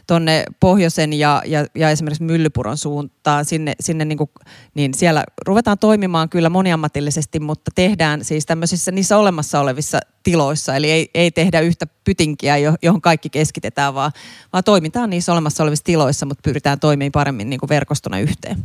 tuonne 0.06 0.44
pohjoisen 0.60 1.12
ja, 1.12 1.42
ja, 1.46 1.66
ja 1.74 1.90
esimerkiksi 1.90 2.22
Myllypuron 2.22 2.76
suuntaan, 2.76 3.44
sinne, 3.44 3.72
sinne 3.80 4.04
niin, 4.04 4.18
kuin, 4.18 4.30
niin 4.74 4.94
siellä 4.94 5.24
ruvetaan 5.46 5.78
toimimaan 5.78 6.28
kyllä 6.28 6.48
moniammatillisesti, 6.48 7.40
mutta 7.40 7.70
tehdään 7.74 8.24
siis 8.24 8.46
tämmöisissä 8.46 8.92
niissä 8.92 9.18
olemassa 9.18 9.60
olevissa 9.60 10.00
tiloissa, 10.26 10.76
eli 10.76 10.90
ei, 10.90 11.10
ei 11.14 11.30
tehdä 11.30 11.60
yhtä 11.60 11.86
pytinkiä, 12.04 12.56
johon 12.82 13.00
kaikki 13.00 13.30
keskitetään, 13.30 13.94
vaan, 13.94 14.12
vaan 14.52 14.64
toimitaan 14.64 15.10
niissä 15.10 15.32
olemassa 15.32 15.62
olevissa 15.62 15.84
tiloissa, 15.84 16.26
mutta 16.26 16.42
pyritään 16.42 16.80
toimimaan 16.80 17.12
paremmin 17.12 17.50
niin 17.50 17.60
kuin 17.60 17.68
verkostona 17.68 18.18
yhteen. 18.18 18.64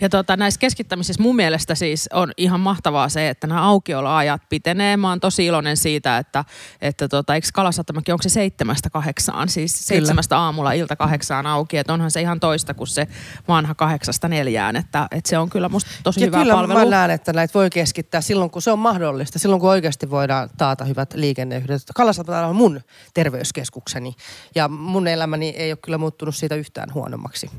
Ja 0.00 0.08
tota, 0.08 0.36
näissä 0.36 0.60
keskittämisissä 0.60 1.22
mun 1.22 1.36
mielestä 1.36 1.74
siis 1.74 2.08
on 2.12 2.32
ihan 2.36 2.60
mahtavaa 2.60 3.08
se, 3.08 3.28
että 3.28 3.46
nämä 3.46 3.62
aukioloajat 3.62 4.42
pitenee. 4.48 4.96
Mä 4.96 5.08
oon 5.08 5.20
tosi 5.20 5.46
iloinen 5.46 5.76
siitä, 5.76 6.18
että, 6.18 6.44
että 6.80 7.08
tota, 7.08 7.34
eikö 7.34 7.48
Kalasatamakin, 7.54 8.12
onko 8.12 8.22
se 8.22 8.28
seitsemästä 8.28 8.90
kahdeksaan, 8.90 9.48
siis 9.48 9.72
Kyllä. 9.72 9.86
seitsemästä 9.86 10.38
aamulla 10.38 10.72
ilta 10.72 10.96
kahdeksaan 10.96 11.46
auki, 11.46 11.76
että 11.76 11.92
onhan 11.92 12.10
se 12.10 12.20
ihan 12.20 12.40
toista 12.40 12.74
kuin 12.74 12.86
se 12.86 13.06
vanha 13.48 13.74
kahdeksasta 13.74 14.28
neljään, 14.28 14.76
että, 14.76 15.08
että 15.10 15.30
se 15.30 15.38
on 15.38 15.50
kyllä 15.50 15.68
musta 15.68 15.90
tosi 16.02 16.20
ja 16.20 16.26
hyvä 16.26 16.38
kyllä 16.38 16.54
palvelu. 16.54 16.78
mä 16.78 16.84
näen, 16.84 17.10
että 17.10 17.32
näitä 17.32 17.54
voi 17.54 17.70
keskittää 17.70 18.20
silloin, 18.20 18.50
kun 18.50 18.62
se 18.62 18.70
on 18.70 18.78
mahdollista, 18.78 19.38
silloin 19.38 19.60
kun 19.60 19.70
oikeasti 19.70 20.10
voidaan 20.10 20.50
taata 20.58 20.84
hyvät 20.96 21.14
liikenneyhteydet. 21.14 21.82
Kalasatama 21.94 22.46
on 22.46 22.56
mun 22.56 22.80
terveyskeskukseni 23.14 24.14
ja 24.54 24.68
mun 24.68 25.08
elämäni 25.08 25.48
ei 25.48 25.72
ole 25.72 25.78
kyllä 25.84 25.98
muuttunut 25.98 26.36
siitä 26.36 26.54
yhtään 26.54 26.94
huonommaksi. 26.94 27.50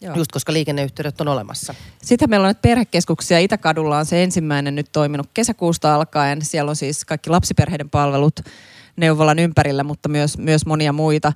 Joo. 0.00 0.14
Just 0.16 0.32
koska 0.32 0.52
liikenneyhteydet 0.52 1.20
on 1.20 1.28
olemassa. 1.28 1.74
Sitten 2.02 2.30
meillä 2.30 2.44
on 2.44 2.50
nyt 2.50 2.62
perhekeskuksia. 2.62 3.38
Itäkadulla 3.38 3.98
on 3.98 4.06
se 4.06 4.22
ensimmäinen 4.22 4.74
nyt 4.74 4.92
toiminut 4.92 5.30
kesäkuusta 5.34 5.94
alkaen. 5.94 6.44
Siellä 6.44 6.68
on 6.68 6.76
siis 6.76 7.04
kaikki 7.04 7.30
lapsiperheiden 7.30 7.90
palvelut 7.90 8.40
neuvolan 8.96 9.38
ympärillä, 9.38 9.84
mutta 9.84 10.08
myös, 10.08 10.38
myös 10.38 10.66
monia 10.66 10.92
muita. 10.92 11.32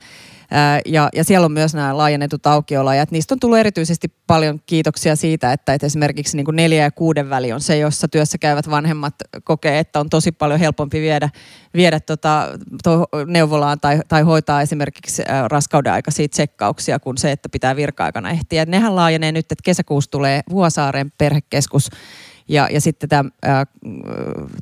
Ja, 0.87 1.09
ja 1.15 1.25
siellä 1.25 1.45
on 1.45 1.53
myös 1.53 1.75
nämä 1.75 1.97
laajennetut 1.97 2.47
aukiolajat. 2.47 3.11
Niistä 3.11 3.35
on 3.35 3.41
tullut 3.41 3.59
erityisesti 3.59 4.13
paljon 4.27 4.61
kiitoksia 4.67 5.17
siitä, 5.17 5.53
että, 5.53 5.75
että 5.75 5.87
esimerkiksi 5.87 6.37
niin 6.37 6.45
kuin 6.45 6.57
neljä 6.57 6.83
ja 6.83 6.91
kuuden 6.91 7.31
väli 7.31 7.53
on 7.53 7.61
se, 7.61 7.79
jossa 7.79 8.09
työssä 8.09 8.39
käyvät 8.39 8.71
vanhemmat 8.71 9.15
kokee, 9.45 9.79
että 9.79 10.01
on 10.01 10.11
tosi 10.11 10.33
paljon 10.33 10.61
helpompi 10.61 11.01
viedä, 11.01 11.29
viedä 11.75 12.01
tota, 12.01 12.49
to, 12.85 13.07
neuvolaan 13.27 13.81
tai, 13.81 14.01
tai 14.09 14.23
hoitaa 14.23 14.63
esimerkiksi 14.63 15.23
raskauden 15.49 15.93
aikaisia 15.93 16.29
tsekkauksia 16.29 16.99
kuin 16.99 17.19
se, 17.19 17.33
että 17.33 17.49
pitää 17.49 17.77
virka-aikana 17.77 18.31
ehtiä. 18.31 18.65
Nehän 18.65 18.97
laajenee 18.97 19.33
nyt, 19.33 19.53
että 19.53 19.63
kesäkuussa 19.65 20.11
tulee 20.11 20.41
Vuosaaren 20.51 21.13
perhekeskus 21.19 21.91
ja, 22.49 22.69
ja 22.73 22.81
sitten 22.81 23.09
tämä 23.09 23.31
ää, 23.43 23.67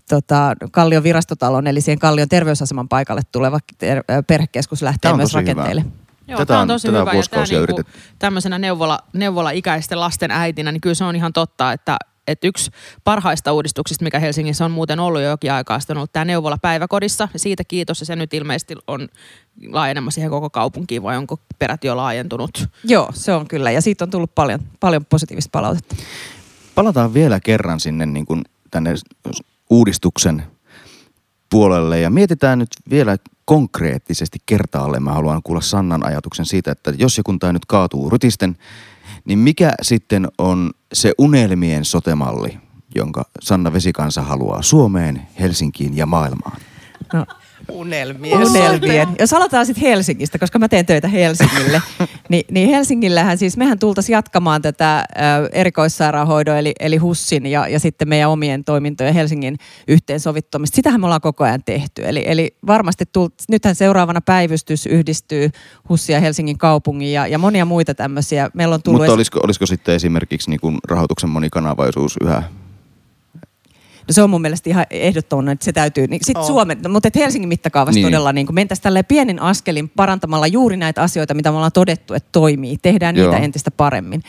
tota, 0.09 0.55
Kallion 0.71 1.03
virastotalon, 1.03 1.67
eli 1.67 1.81
siihen 1.81 1.99
Kallion 1.99 2.29
terveysaseman 2.29 2.89
paikalle 2.89 3.23
tuleva 3.33 3.59
ter- 3.79 4.05
perhekeskus 4.27 4.83
lähtee 4.83 5.13
myös 5.13 5.35
rakenteille. 5.35 5.81
Hyvä. 5.81 6.07
Joo, 6.29 6.39
tätä 6.39 6.55
on, 6.55 6.63
on 6.63 6.69
tosi 6.69 6.87
tätä 6.87 6.99
hyvä. 6.99 7.13
Ja 7.13 7.23
tämä 7.31 7.45
niinku, 7.45 7.83
tämmöisenä 8.19 8.59
neuvola, 8.59 8.99
neuvola-ikäisten 9.13 10.01
lasten 10.01 10.31
äitinä, 10.31 10.73
niin 10.73 10.81
kyllä 10.81 10.95
se 10.95 11.05
on 11.05 11.17
ihan 11.17 11.33
totta, 11.33 11.73
että, 11.73 11.97
että 12.27 12.47
yksi 12.47 12.71
parhaista 13.05 13.53
uudistuksista, 13.53 14.05
mikä 14.05 14.19
Helsingissä 14.19 14.65
on 14.65 14.71
muuten 14.71 15.01
ollut 15.01 15.23
jo 15.23 15.29
jokin 15.29 15.53
aikaa, 15.53 15.79
on 15.91 15.97
ollut 15.97 16.13
tämä 16.13 16.25
neuvola 16.25 16.59
päiväkodissa. 16.63 17.29
Ja 17.33 17.39
siitä 17.39 17.65
kiitos, 17.65 18.01
ja 18.01 18.07
se 18.07 18.17
nyt 18.17 18.35
ilmeisesti 18.35 18.75
on 18.87 19.09
laajenemassa 19.67 20.15
siihen 20.15 20.31
koko 20.31 20.51
kaupunkiin, 20.51 21.03
vai 21.03 21.17
onko 21.17 21.41
peräti 21.59 21.87
jo 21.87 21.97
laajentunut? 21.97 22.69
Joo, 22.85 23.09
se 23.15 23.33
on 23.33 23.49
kyllä, 23.49 23.71
ja 23.71 23.81
siitä 23.81 24.05
on 24.05 24.11
tullut 24.11 24.35
paljon, 24.35 24.61
paljon 24.81 25.05
positiivista 25.05 25.51
palautetta 25.53 25.97
palataan 26.77 27.15
vielä 27.15 27.41
kerran 27.41 27.81
sinne 27.81 28.07
niin 28.07 28.27
kuin 28.27 28.43
tänne 28.71 28.95
uudistuksen 29.71 30.43
puolelle 31.51 32.01
ja 32.01 32.11
mietitään 32.11 32.59
nyt 32.59 32.69
vielä 32.91 33.17
konkreettisesti 33.45 34.39
kertaalle. 34.47 35.01
Mä 35.01 35.13
haluan 35.13 35.43
kuulla 35.43 35.61
Sannan 35.61 36.07
ajatuksen 36.07 36.47
siitä, 36.47 36.73
että 36.73 36.93
jos 36.99 37.17
ja 37.17 37.23
kun 37.25 37.39
tämä 37.39 37.53
nyt 37.53 37.67
kaatuu 37.67 38.11
rytisten, 38.11 38.57
niin 39.25 39.39
mikä 39.39 39.73
sitten 39.83 40.29
on 40.39 40.71
se 40.93 41.13
unelmien 41.19 41.85
sotemalli, 41.85 42.59
jonka 42.95 43.25
Sanna 43.43 43.73
Vesikansa 43.73 44.23
haluaa 44.23 44.63
Suomeen, 44.63 45.29
Helsinkiin 45.41 45.97
ja 45.97 46.07
maailmaan? 46.07 46.61
No 47.13 47.27
Unelmien. 47.69 48.39
Unelmien. 48.39 49.09
Jos 49.19 49.33
aloitetaan 49.33 49.67
sitten 49.67 49.89
Helsingistä, 49.89 50.39
koska 50.39 50.59
mä 50.59 50.69
teen 50.69 50.87
töitä 50.87 51.09
Helsingille, 51.09 51.83
niin, 52.29 52.45
niin 52.51 52.69
Helsingillähän 52.69 53.39
siis 53.39 53.57
mehän 53.57 53.79
tultaisiin 53.79 54.15
jatkamaan 54.15 54.63
tätä 54.63 54.99
ä, 54.99 55.05
erikoissairaanhoidon 55.53 56.57
eli, 56.57 56.73
eli 56.81 56.97
HUSSin 56.97 57.47
ja, 57.47 57.69
ja 57.69 57.81
sitten 57.81 58.09
meidän 58.09 58.31
omien 58.31 58.65
toimintojen 58.65 59.15
Helsingin 59.15 59.57
yhteensovittamista. 59.89 60.77
Sitähän 60.77 61.01
me 61.01 61.07
ollaan 61.07 61.21
koko 61.21 61.45
ajan 61.45 61.65
tehty. 61.65 62.03
Eli, 62.05 62.25
eli 62.27 62.57
varmasti 62.67 63.05
tult, 63.13 63.35
nythän 63.49 63.75
seuraavana 63.75 64.21
päivystys 64.21 64.87
yhdistyy 64.87 65.51
HUSSin 65.89 66.15
ja 66.15 66.21
Helsingin 66.21 66.59
kaupungin 66.59 67.13
ja, 67.13 67.27
ja 67.27 67.39
monia 67.39 67.65
muita 67.65 67.95
tämmöisiä. 67.95 68.51
Meillä 68.55 68.75
on 68.75 68.83
tullut 68.83 69.01
Mutta 69.01 69.13
olisiko, 69.13 69.41
olisiko 69.43 69.67
sitten 69.67 69.95
esimerkiksi 69.95 70.51
niin 70.51 70.61
kuin 70.61 70.79
rahoituksen 70.89 71.31
monikanavaisuus 71.31 72.17
yhä 72.25 72.43
No 74.09 74.13
se 74.13 74.23
on 74.23 74.31
mun 74.31 74.41
mielestä 74.41 74.71
ihan 74.71 74.87
ehdottomana, 74.91 75.53
että 75.53 75.65
se 75.65 75.73
täytyy. 75.73 76.07
Niin 76.07 76.21
sit 76.25 76.37
On. 76.37 76.45
Suomen, 76.45 76.79
no, 76.83 76.91
mutta 76.91 77.09
et 77.09 77.15
Helsingin 77.17 77.49
mittakaavassa 77.49 77.95
Niin. 77.95 78.05
niin. 78.05 78.13
todella 78.13 78.33
niin 78.33 78.47
mentäisiin 78.51 78.83
tällä 78.83 79.05
pienin 79.05 79.43
askelin 79.43 79.89
parantamalla 79.89 80.47
juuri 80.47 80.77
näitä 80.77 81.03
asioita, 81.03 81.35
mitä 81.35 81.51
me 81.51 81.57
ollaan 81.57 81.73
todettu, 81.73 82.15
että 82.15 82.29
toimii. 82.33 82.77
Tehdään 82.83 83.15
niitä 83.15 83.37
Joo. 83.37 83.45
entistä 83.45 83.71
paremmin. 83.71 84.23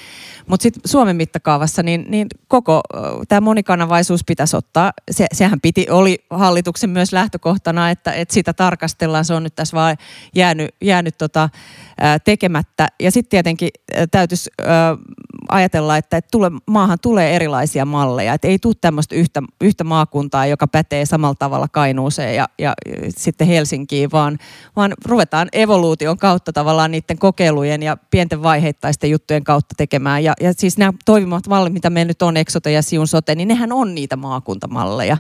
Mutta 0.48 0.64
sitten 0.64 0.82
Suomen 0.86 1.16
mittakaavassa 1.16 1.84
niin, 1.84 2.06
niin 2.10 2.28
koko 2.48 2.82
tämä 3.28 3.42
monikanavaisuus 3.42 4.22
pitäisi 4.28 4.58
ottaa. 4.58 4.92
Se, 5.12 5.26
sehän 5.34 5.62
piti, 5.62 5.88
oli 5.90 6.18
hallituksen 6.30 6.90
myös 6.90 7.14
lähtökohtana, 7.14 7.90
että, 7.90 8.12
että 8.12 8.34
sitä 8.34 8.54
tarkastellaan. 8.54 9.26
Se 9.26 9.34
on 9.34 9.44
nyt 9.44 9.56
tässä 9.56 9.78
vaan 9.78 9.98
jäänyt, 10.36 10.70
jäänyt 10.82 11.18
tota, 11.18 11.50
ää, 12.02 12.20
tekemättä. 12.20 12.88
Ja 13.00 13.12
sitten 13.12 13.30
tietenkin 13.30 13.70
ää, 13.96 14.08
täytyisi 14.08 14.50
ää, 14.66 14.98
ajatella, 15.50 15.98
että, 15.98 16.18
että 16.18 16.32
tule, 16.32 16.52
maahan 16.68 16.98
tulee 17.02 17.36
erilaisia 17.36 17.86
malleja. 17.86 18.34
Että 18.34 18.48
ei 18.48 18.60
tule 18.60 18.76
tämmöistä 18.82 19.16
yhtä, 19.16 19.44
yhtä 19.68 19.84
maakuntaa, 19.84 20.46
joka 20.46 20.68
pätee 20.68 21.06
samalla 21.06 21.36
tavalla 21.36 21.68
Kainuuseen 21.68 22.36
ja, 22.36 22.48
ja 22.60 22.74
sitten 23.10 23.48
Helsinkiin, 23.48 24.12
vaan, 24.12 24.38
vaan 24.76 24.94
ruvetaan 25.06 25.48
evoluution 25.54 26.18
kautta 26.18 26.54
tavallaan 26.54 26.92
niiden 26.92 27.18
kokeilujen 27.18 27.84
ja 27.84 27.98
pienten 28.12 28.44
vaiheittaisten 28.44 29.10
juttujen 29.10 29.44
kautta 29.44 29.76
tekemään. 29.78 30.24
Ja, 30.24 30.34
ja 30.42 30.54
siis 30.54 30.78
nämä 30.78 30.94
toimivat 31.06 31.48
mallit, 31.48 31.74
mitä 31.74 31.90
meillä 31.90 32.10
nyt 32.10 32.22
on, 32.22 32.38
Exote 32.38 32.72
ja 32.72 32.82
Siun 32.82 33.08
Sote, 33.08 33.36
niin 33.36 33.48
nehän 33.48 33.72
on 33.72 33.96
niitä 33.96 34.16
maakuntamalleja. 34.16 35.18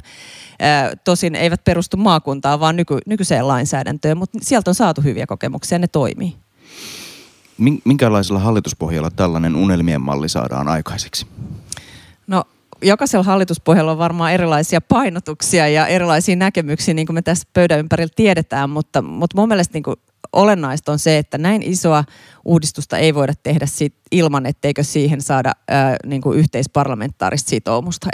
Tosin 1.03 1.35
eivät 1.35 1.63
perustu 1.63 1.97
maakuntaan, 1.97 2.59
vaan 2.59 2.75
nyky, 2.75 2.97
nykyiseen 3.05 3.47
lainsäädäntöön, 3.47 4.17
mutta 4.17 4.37
sieltä 4.41 4.71
on 4.71 4.75
saatu 4.75 5.01
hyviä 5.01 5.27
kokemuksia 5.27 5.75
ja 5.75 5.79
ne 5.79 5.87
toimii. 5.87 6.35
Min- 7.57 7.81
Minkälaisella 7.85 8.39
hallituspohjalla 8.39 9.11
tällainen 9.11 9.55
unelmien 9.55 10.01
malli 10.01 10.29
saadaan 10.29 10.67
aikaiseksi? 10.67 11.27
No 12.27 12.43
jokaisella 12.81 13.23
hallituspohjalla 13.23 13.91
on 13.91 13.97
varmaan 13.97 14.33
erilaisia 14.33 14.81
painotuksia 14.81 15.67
ja 15.67 15.87
erilaisia 15.87 16.35
näkemyksiä, 16.35 16.93
niin 16.93 17.07
kuin 17.07 17.13
me 17.15 17.21
tässä 17.21 17.47
pöydän 17.53 17.79
ympärillä 17.79 18.13
tiedetään, 18.15 18.69
mutta, 18.69 19.01
mutta 19.01 19.37
mun 19.37 19.47
mielestä 19.47 19.73
niin 19.73 19.83
kuin 19.83 19.95
olennaista 20.33 20.91
on 20.91 20.99
se, 20.99 21.17
että 21.17 21.37
näin 21.37 21.63
isoa 21.63 22.03
uudistusta 22.45 22.97
ei 22.97 23.15
voida 23.15 23.33
tehdä 23.43 23.65
sit 23.65 23.95
ilman, 24.11 24.45
etteikö 24.45 24.83
siihen 24.83 25.21
saada 25.21 25.51
ää, 25.67 25.95
niin 26.05 26.21
kuin 26.21 26.39
yhteisparlamentaarista 26.39 27.49
sitoumusta. 27.49 28.07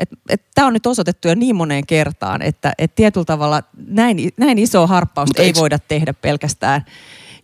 Tämä 0.56 0.68
on 0.68 0.74
nyt 0.74 0.86
osoitettu 0.86 1.28
jo 1.28 1.36
niin 1.36 1.56
moneen 1.56 1.86
kertaan, 1.86 2.42
että 2.42 2.74
et 2.78 2.96
tietyllä 2.96 3.26
tavalla 3.26 3.64
näin, 3.88 4.30
näin 4.38 4.60
isoa 4.60 4.88
harppausta 4.88 5.30
Mutta 5.30 5.42
ei 5.42 5.48
eikö- 5.48 5.60
voida 5.60 5.80
tehdä 5.80 6.14
pelkästään. 6.14 6.86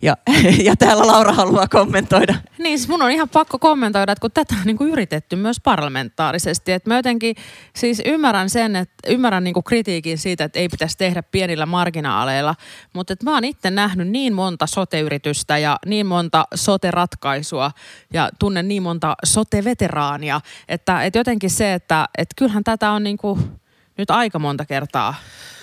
Ja, 0.02 0.16
ja 0.68 0.76
täällä 0.76 1.06
Laura 1.06 1.32
haluaa 1.32 1.68
kommentoida. 1.68 2.34
Niin, 2.58 2.78
siis 2.78 2.88
mun 2.88 3.02
on 3.02 3.10
ihan 3.10 3.28
pakko 3.28 3.58
kommentoida, 3.58 4.12
että 4.12 4.20
kun 4.20 4.30
tätä 4.30 4.54
on 4.54 4.66
niin 4.66 4.78
kuin 4.78 4.92
yritetty 4.92 5.36
myös 5.36 5.60
parlamentaarisesti, 5.60 6.72
että 6.72 6.90
mä 6.90 6.96
jotenkin 6.96 7.36
siis 7.76 8.02
ymmärrän 8.04 8.50
sen, 8.50 8.76
että 8.76 8.94
ymmärrän 9.06 9.44
niin 9.44 9.54
kuin 9.54 9.64
kritiikin 9.64 10.18
siitä, 10.18 10.44
että 10.44 10.58
ei 10.58 10.68
pitäisi 10.68 10.98
tehdä 10.98 11.22
pienillä 11.22 11.66
marginaaleilla, 11.66 12.54
mutta 12.92 13.12
että 13.12 13.24
mä 13.24 13.34
oon 13.34 13.44
itse 13.44 13.70
nähnyt 13.70 14.08
niin 14.08 14.32
monta 14.32 14.66
sote-yritystä 14.66 15.58
ja 15.58 15.76
niin 15.86 16.06
monta 16.06 16.44
sote-ratkaisua 16.54 17.70
ja 18.12 18.30
tunnen 18.38 18.68
niin 18.68 18.82
monta 18.82 19.14
sote-veteraania, 19.24 20.40
että, 20.68 21.04
että 21.04 21.18
jotenkin 21.18 21.50
se, 21.50 21.74
että, 21.74 22.08
että 22.18 22.34
kyllähän 22.36 22.64
tätä 22.64 22.90
on 22.90 23.04
niin 23.04 23.18
kuin 23.18 23.60
nyt 24.00 24.10
aika 24.10 24.38
monta 24.38 24.64
kertaa 24.64 25.14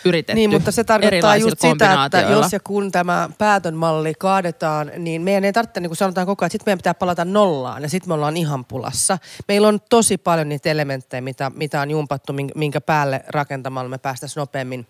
yritetty 0.05 0.35
Niin, 0.35 0.49
mutta 0.49 0.71
se 0.71 0.83
tarkoittaa 0.83 1.37
just 1.37 1.59
sitä, 1.61 2.05
että 2.05 2.21
jos 2.21 2.53
ja 2.53 2.59
kun 2.59 2.91
tämä 2.91 3.29
päätönmalli 3.37 4.13
kaadetaan, 4.13 4.91
niin 4.97 5.21
meidän 5.21 5.43
ei 5.43 5.53
tarvitse, 5.53 5.79
niin 5.79 5.89
kuin 5.89 5.97
sanotaan 5.97 6.27
koko 6.27 6.43
ajan, 6.43 6.47
että 6.47 6.53
sitten 6.53 6.69
meidän 6.69 6.77
pitää 6.77 6.93
palata 6.93 7.25
nollaan 7.25 7.83
ja 7.83 7.89
sitten 7.89 8.09
me 8.09 8.13
ollaan 8.13 8.37
ihan 8.37 8.65
pulassa. 8.65 9.17
Meillä 9.47 9.67
on 9.67 9.79
tosi 9.89 10.17
paljon 10.17 10.49
niitä 10.49 10.69
elementtejä, 10.69 11.21
mitä, 11.21 11.51
mitä 11.55 11.81
on 11.81 11.91
jumpattu, 11.91 12.33
minkä- 12.55 12.81
päälle 12.81 13.23
rakentamalla 13.27 13.89
me 13.89 13.97
päästäisiin 13.97 14.41
nopeammin 14.41 14.87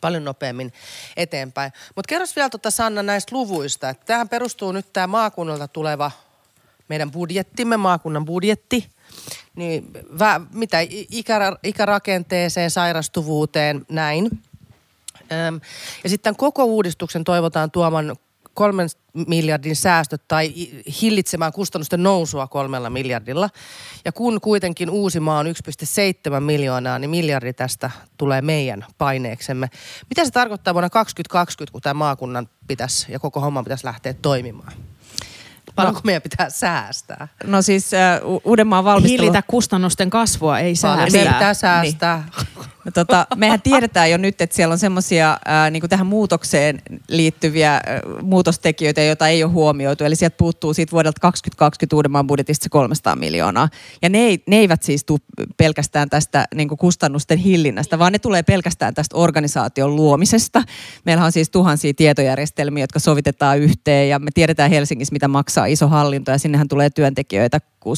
paljon 0.00 0.24
nopeammin 0.24 0.72
eteenpäin. 1.16 1.72
Mutta 1.96 2.08
kerros 2.08 2.36
vielä 2.36 2.48
tota 2.48 2.70
Sanna 2.70 3.02
näistä 3.02 3.36
luvuista. 3.36 3.88
että 3.88 4.06
Tähän 4.06 4.28
perustuu 4.28 4.72
nyt 4.72 4.92
tämä 4.92 5.06
maakunnalta 5.06 5.68
tuleva 5.68 6.10
meidän 6.88 7.10
budjettimme, 7.10 7.76
maakunnan 7.76 8.24
budjetti. 8.24 8.88
Niin, 9.56 9.90
vä, 10.18 10.40
mitä 10.52 10.78
ikä, 10.90 11.56
ikärakenteeseen, 11.62 12.70
sairastuvuuteen, 12.70 13.86
näin. 13.88 14.30
Öm, 15.32 15.60
ja 16.04 16.10
sitten 16.10 16.36
koko 16.36 16.64
uudistuksen 16.64 17.24
toivotaan 17.24 17.70
tuoman 17.70 18.16
kolmen 18.58 18.88
miljardin 19.26 19.76
säästöt 19.76 20.22
tai 20.28 20.52
hillitsemään 21.02 21.52
kustannusten 21.52 22.02
nousua 22.02 22.46
kolmella 22.46 22.90
miljardilla. 22.90 23.50
Ja 24.04 24.12
kun 24.12 24.40
kuitenkin 24.40 24.90
Uusimaa 24.90 25.38
on 25.38 25.46
1,7 25.46 26.40
miljoonaa, 26.40 26.98
niin 26.98 27.10
miljardi 27.10 27.52
tästä 27.52 27.90
tulee 28.16 28.42
meidän 28.42 28.86
paineeksemme. 28.98 29.70
Mitä 30.10 30.24
se 30.24 30.30
tarkoittaa 30.30 30.74
vuonna 30.74 30.90
2020, 30.90 31.72
kun 31.72 31.82
tämä 31.82 31.94
maakunnan 31.94 32.48
pitäisi 32.68 33.12
ja 33.12 33.18
koko 33.18 33.40
homma 33.40 33.62
pitäisi 33.62 33.84
lähteä 33.84 34.14
toimimaan? 34.14 34.72
Paljonko 35.82 36.00
meidän 36.04 36.22
pitää 36.22 36.50
säästää? 36.50 37.28
No 37.44 37.62
siis 37.62 37.94
äh, 37.94 38.20
U- 38.24 38.40
Uudenmaan 38.44 38.84
valmistelu... 38.84 39.22
Hillitä 39.22 39.42
kustannusten 39.46 40.10
kasvua, 40.10 40.58
ei 40.58 40.76
säästää. 40.76 41.06
meidän 41.12 41.34
pitää 41.34 41.54
säästää. 41.54 42.24
No, 42.56 42.62
tota, 42.94 43.26
mehän 43.36 43.62
tiedetään 43.62 44.10
jo 44.10 44.16
nyt, 44.16 44.40
että 44.40 44.56
siellä 44.56 44.72
on 44.72 44.78
semmoisia 44.78 45.38
niin 45.70 45.88
tähän 45.88 46.06
muutokseen 46.06 46.82
liittyviä 47.08 47.72
ää, 47.72 47.82
muutostekijöitä, 48.22 49.02
joita 49.02 49.28
ei 49.28 49.44
ole 49.44 49.52
huomioitu. 49.52 50.04
Eli 50.04 50.16
sieltä 50.16 50.36
puuttuu 50.36 50.74
siitä 50.74 50.92
vuodelta 50.92 51.20
2020 51.20 51.96
Uudenmaan 51.96 52.26
budjetista 52.26 52.64
se 52.64 52.68
300 52.68 53.16
miljoonaa. 53.16 53.68
Ja 54.02 54.08
ne, 54.08 54.18
ei, 54.18 54.42
ne 54.46 54.56
eivät 54.56 54.82
siis 54.82 55.04
tule 55.04 55.18
pelkästään 55.56 56.10
tästä 56.10 56.44
niin 56.54 56.68
kustannusten 56.68 57.38
hillinnästä, 57.38 57.98
vaan 57.98 58.12
ne 58.12 58.18
tulee 58.18 58.42
pelkästään 58.42 58.94
tästä 58.94 59.16
organisaation 59.16 59.96
luomisesta. 59.96 60.62
Meillä 61.04 61.24
on 61.24 61.32
siis 61.32 61.50
tuhansia 61.50 61.94
tietojärjestelmiä, 61.94 62.82
jotka 62.82 62.98
sovitetaan 62.98 63.58
yhteen 63.58 64.08
ja 64.08 64.18
me 64.18 64.30
tiedetään 64.34 64.70
Helsingissä, 64.70 65.12
mitä 65.12 65.28
maksaa 65.28 65.66
iso 65.66 65.88
hallinto 65.88 66.30
ja 66.30 66.38
sinnehän 66.38 66.68
tulee 66.68 66.90
työntekijöitä 66.90 67.60
60-80 67.84 67.90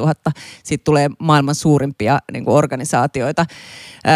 000. 0.00 0.14
Siitä 0.64 0.84
tulee 0.84 1.10
maailman 1.18 1.54
suurimpia 1.54 2.18
niin 2.32 2.44
organisaatioita. 2.46 3.46
Ää, 4.04 4.11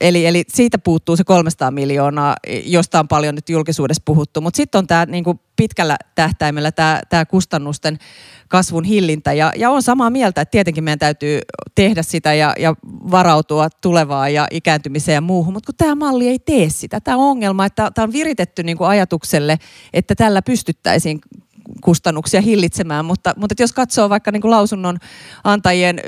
eli, 0.00 0.26
eli 0.26 0.44
siitä 0.48 0.78
puuttuu 0.78 1.16
se 1.16 1.24
300 1.24 1.70
miljoonaa, 1.70 2.36
josta 2.64 3.00
on 3.00 3.08
paljon 3.08 3.34
nyt 3.34 3.48
julkisuudessa 3.48 4.02
puhuttu. 4.04 4.40
Mutta 4.40 4.56
sitten 4.56 4.78
on 4.78 4.86
tämä 4.86 5.06
niin 5.06 5.24
kuin 5.24 5.40
pitkällä 5.56 5.96
tähtäimellä 6.14 6.72
tämä, 6.72 7.24
kustannusten 7.30 7.98
kasvun 8.48 8.84
hillintä. 8.84 9.32
Ja, 9.32 9.52
ja 9.56 9.70
on 9.70 9.82
samaa 9.82 10.10
mieltä, 10.10 10.40
että 10.40 10.50
tietenkin 10.50 10.84
meidän 10.84 10.98
täytyy 10.98 11.40
tehdä 11.74 12.02
sitä 12.02 12.34
ja, 12.34 12.54
ja 12.58 12.74
varautua 13.10 13.68
tulevaan 13.80 14.34
ja 14.34 14.46
ikääntymiseen 14.50 15.14
ja 15.14 15.20
muuhun. 15.20 15.52
Mutta 15.52 15.66
kun 15.66 15.76
tämä 15.76 15.94
malli 15.94 16.28
ei 16.28 16.38
tee 16.38 16.68
sitä, 16.70 17.00
tämä 17.00 17.16
ongelma, 17.16 17.64
että 17.64 17.90
tämä 17.94 18.04
on 18.04 18.12
viritetty 18.12 18.62
niin 18.62 18.76
kuin 18.76 18.88
ajatukselle, 18.88 19.58
että 19.92 20.14
tällä 20.14 20.42
pystyttäisiin 20.42 21.20
kustannuksia 21.80 22.40
hillitsemään, 22.40 23.04
mutta, 23.04 23.34
mutta 23.36 23.54
jos 23.58 23.72
katsoo 23.72 24.08
vaikka 24.08 24.30
niin 24.30 24.40
kuin 24.40 24.50
lausunnon 24.50 24.98
antajien, 25.44 26.00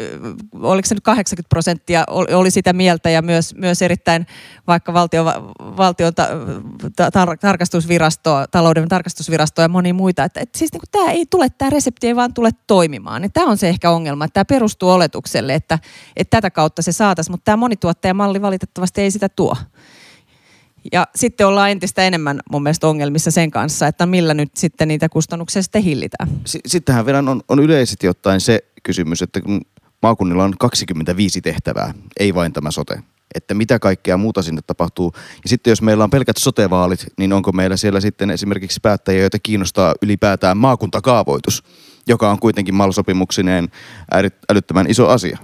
oliko 0.61 0.87
se 0.87 0.95
nyt 0.95 1.05
80 1.05 1.49
prosenttia 1.49 2.05
oli, 2.09 2.51
sitä 2.51 2.73
mieltä 2.73 3.11
ja 3.11 3.23
myös, 3.23 3.55
myös 3.55 3.83
erittäin 3.83 4.27
vaikka 4.67 4.93
valtio, 4.93 5.25
valtion 5.59 6.15
ta, 6.15 6.29
ta, 6.97 7.11
tar, 7.11 7.39
tarkastusvirasto, 7.39 8.45
talouden 8.51 8.89
tarkastusvirasto 8.89 9.63
ja 9.63 9.69
moni 9.69 9.93
muita, 9.93 10.25
että, 10.25 10.41
että 10.41 10.59
siis 10.59 10.73
niin 10.73 10.81
kuin 10.81 10.91
tämä 10.91 11.11
ei 11.11 11.27
tule, 11.27 11.49
tämä 11.51 11.71
resepti 11.71 12.07
ei 12.07 12.17
vaan 12.17 12.35
tule 12.35 12.51
toimimaan. 12.67 13.23
Ja 13.23 13.29
tämä 13.29 13.47
on 13.47 13.59
se 13.59 13.69
ehkä 13.69 13.91
ongelma, 13.91 14.25
että 14.25 14.35
tämä 14.35 14.45
perustuu 14.45 14.91
oletukselle, 14.91 15.55
että, 15.55 15.79
että 16.17 16.37
tätä 16.37 16.51
kautta 16.51 16.83
se 16.83 16.93
saataisiin, 16.93 17.33
mutta 17.33 17.45
tämä 17.45 17.57
monituottajamalli 17.57 18.43
valitettavasti 18.43 19.01
ei 19.01 19.11
sitä 19.11 19.29
tuo. 19.29 19.57
Ja 20.93 21.07
sitten 21.17 21.47
ollaan 21.47 21.71
entistä 21.71 22.03
enemmän 22.03 22.41
mun 22.53 22.63
mielestä 22.63 22.89
ongelmissa 22.89 23.31
sen 23.31 23.51
kanssa, 23.51 23.87
että 23.87 24.07
millä 24.07 24.35
nyt 24.35 24.57
sitten 24.57 24.89
niitä 24.89 25.09
kustannuksia 25.09 25.63
sitten 25.63 25.83
hillitään. 25.83 26.29
S- 26.47 26.59
Sittenhän 26.67 27.07
vielä 27.07 27.19
on, 27.19 27.41
on 27.49 27.59
yleisesti 27.59 28.09
ottaen 28.09 28.41
se 28.41 28.65
kysymys, 28.83 29.23
että 29.23 29.41
kun 29.41 29.61
maakunnilla 30.03 30.45
on 30.45 30.55
25 30.59 31.41
tehtävää, 31.41 31.95
ei 32.21 32.35
vain 32.35 32.53
tämä 32.53 32.71
sote. 32.71 33.03
Että 33.35 33.55
mitä 33.55 33.79
kaikkea 33.79 34.17
muuta 34.17 34.43
sinne 34.43 34.61
tapahtuu. 34.67 35.13
Ja 35.43 35.49
sitten 35.49 35.71
jos 35.71 35.83
meillä 35.83 36.05
on 36.05 36.11
pelkät 36.11 36.37
sotevaalit, 36.37 37.07
niin 37.19 37.33
onko 37.33 37.53
meillä 37.53 37.77
siellä 37.77 38.01
sitten 38.01 38.31
esimerkiksi 38.31 38.81
päättäjiä, 38.83 39.21
joita 39.21 39.39
kiinnostaa 39.39 39.95
ylipäätään 40.03 40.57
maakuntakaavoitus, 40.57 41.63
joka 42.07 42.31
on 42.31 42.39
kuitenkin 42.39 42.75
äärit- 44.15 44.45
älyttömän 44.51 44.91
iso 44.91 45.09
asia. 45.09 45.39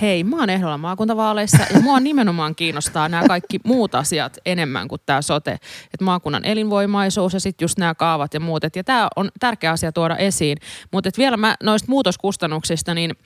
Hei, 0.00 0.24
mä 0.24 0.36
oon 0.36 0.50
ehdolla 0.50 0.78
maakuntavaaleissa 0.78 1.58
ja 1.74 1.80
mua 1.80 2.00
nimenomaan 2.00 2.54
kiinnostaa 2.54 3.08
nämä 3.08 3.28
kaikki 3.28 3.60
muut 3.64 3.94
asiat 3.94 4.38
enemmän 4.46 4.88
kuin 4.88 5.00
tämä 5.06 5.22
sote. 5.22 5.52
Että 5.94 6.04
maakunnan 6.04 6.44
elinvoimaisuus 6.44 7.34
ja 7.34 7.40
sitten 7.40 7.64
just 7.64 7.78
nämä 7.78 7.94
kaavat 7.94 8.34
ja 8.34 8.40
muut. 8.40 8.64
Et, 8.64 8.76
ja 8.76 8.84
tämä 8.84 9.08
on 9.16 9.30
tärkeä 9.40 9.70
asia 9.70 9.92
tuoda 9.92 10.16
esiin. 10.16 10.58
Mutta 10.92 11.10
vielä 11.18 11.36
mä 11.36 11.56
noista 11.62 11.86
muutoskustannuksista, 11.88 12.94
niin 12.94 13.16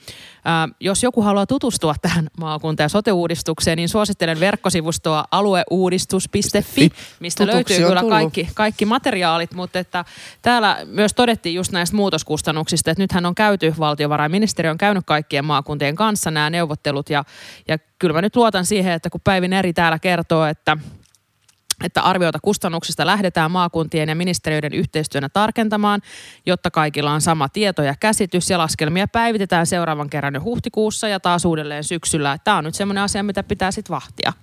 ää, 0.45 0.67
jos 0.79 1.03
joku 1.03 1.21
haluaa 1.21 1.45
tutustua 1.45 1.95
tähän 2.01 2.27
maakunta- 2.39 2.83
ja 2.83 2.89
sote-uudistukseen, 2.89 3.75
niin 3.75 3.89
suosittelen 3.89 4.39
verkkosivustoa 4.39 5.25
alueuudistus.fi, 5.31 6.89
mistä 7.19 7.45
Tutuksi 7.45 7.73
löytyy 7.73 7.87
kyllä 7.87 8.03
kaikki, 8.09 8.49
kaikki 8.53 8.85
materiaalit, 8.85 9.53
mutta 9.53 9.79
että 9.79 10.05
täällä 10.41 10.77
myös 10.85 11.13
todettiin 11.13 11.55
just 11.55 11.71
näistä 11.71 11.95
muutoskustannuksista, 11.95 12.91
että 12.91 13.03
nythän 13.03 13.25
on 13.25 13.35
käyty, 13.35 13.73
valtiovarainministeriö 13.79 14.71
on 14.71 14.77
käynyt 14.77 15.03
kaikkien 15.05 15.45
maakuntien 15.45 15.95
kanssa 15.95 16.31
nämä 16.31 16.49
neuvottelut. 16.59 17.09
Ja, 17.09 17.23
ja 17.67 17.77
kyllä 17.99 18.13
mä 18.13 18.21
nyt 18.21 18.35
luotan 18.35 18.65
siihen, 18.65 18.93
että 18.93 19.09
kun 19.09 19.21
Päivin 19.23 19.53
eri 19.53 19.73
täällä 19.73 19.99
kertoo, 19.99 20.45
että 20.45 20.77
että 21.83 22.01
arviota 22.01 22.39
kustannuksista 22.41 23.05
lähdetään 23.05 23.51
maakuntien 23.51 24.09
ja 24.09 24.15
ministeriöiden 24.15 24.73
yhteistyönä 24.73 25.29
tarkentamaan, 25.29 26.01
jotta 26.45 26.71
kaikilla 26.71 27.11
on 27.11 27.21
sama 27.21 27.49
tieto 27.49 27.81
ja 27.83 27.95
käsitys 27.99 28.49
ja 28.49 28.57
laskelmia 28.57 29.07
päivitetään 29.07 29.67
seuraavan 29.67 30.09
kerran 30.09 30.33
jo 30.33 30.41
huhtikuussa 30.41 31.07
ja 31.07 31.19
taas 31.19 31.45
uudelleen 31.45 31.83
syksyllä. 31.83 32.37
Tämä 32.43 32.57
on 32.57 32.63
nyt 32.63 32.75
semmoinen 32.75 33.03
asia, 33.03 33.23
mitä 33.23 33.43
pitää 33.43 33.71
sitten 33.71 33.93
vahtia, 33.93 34.33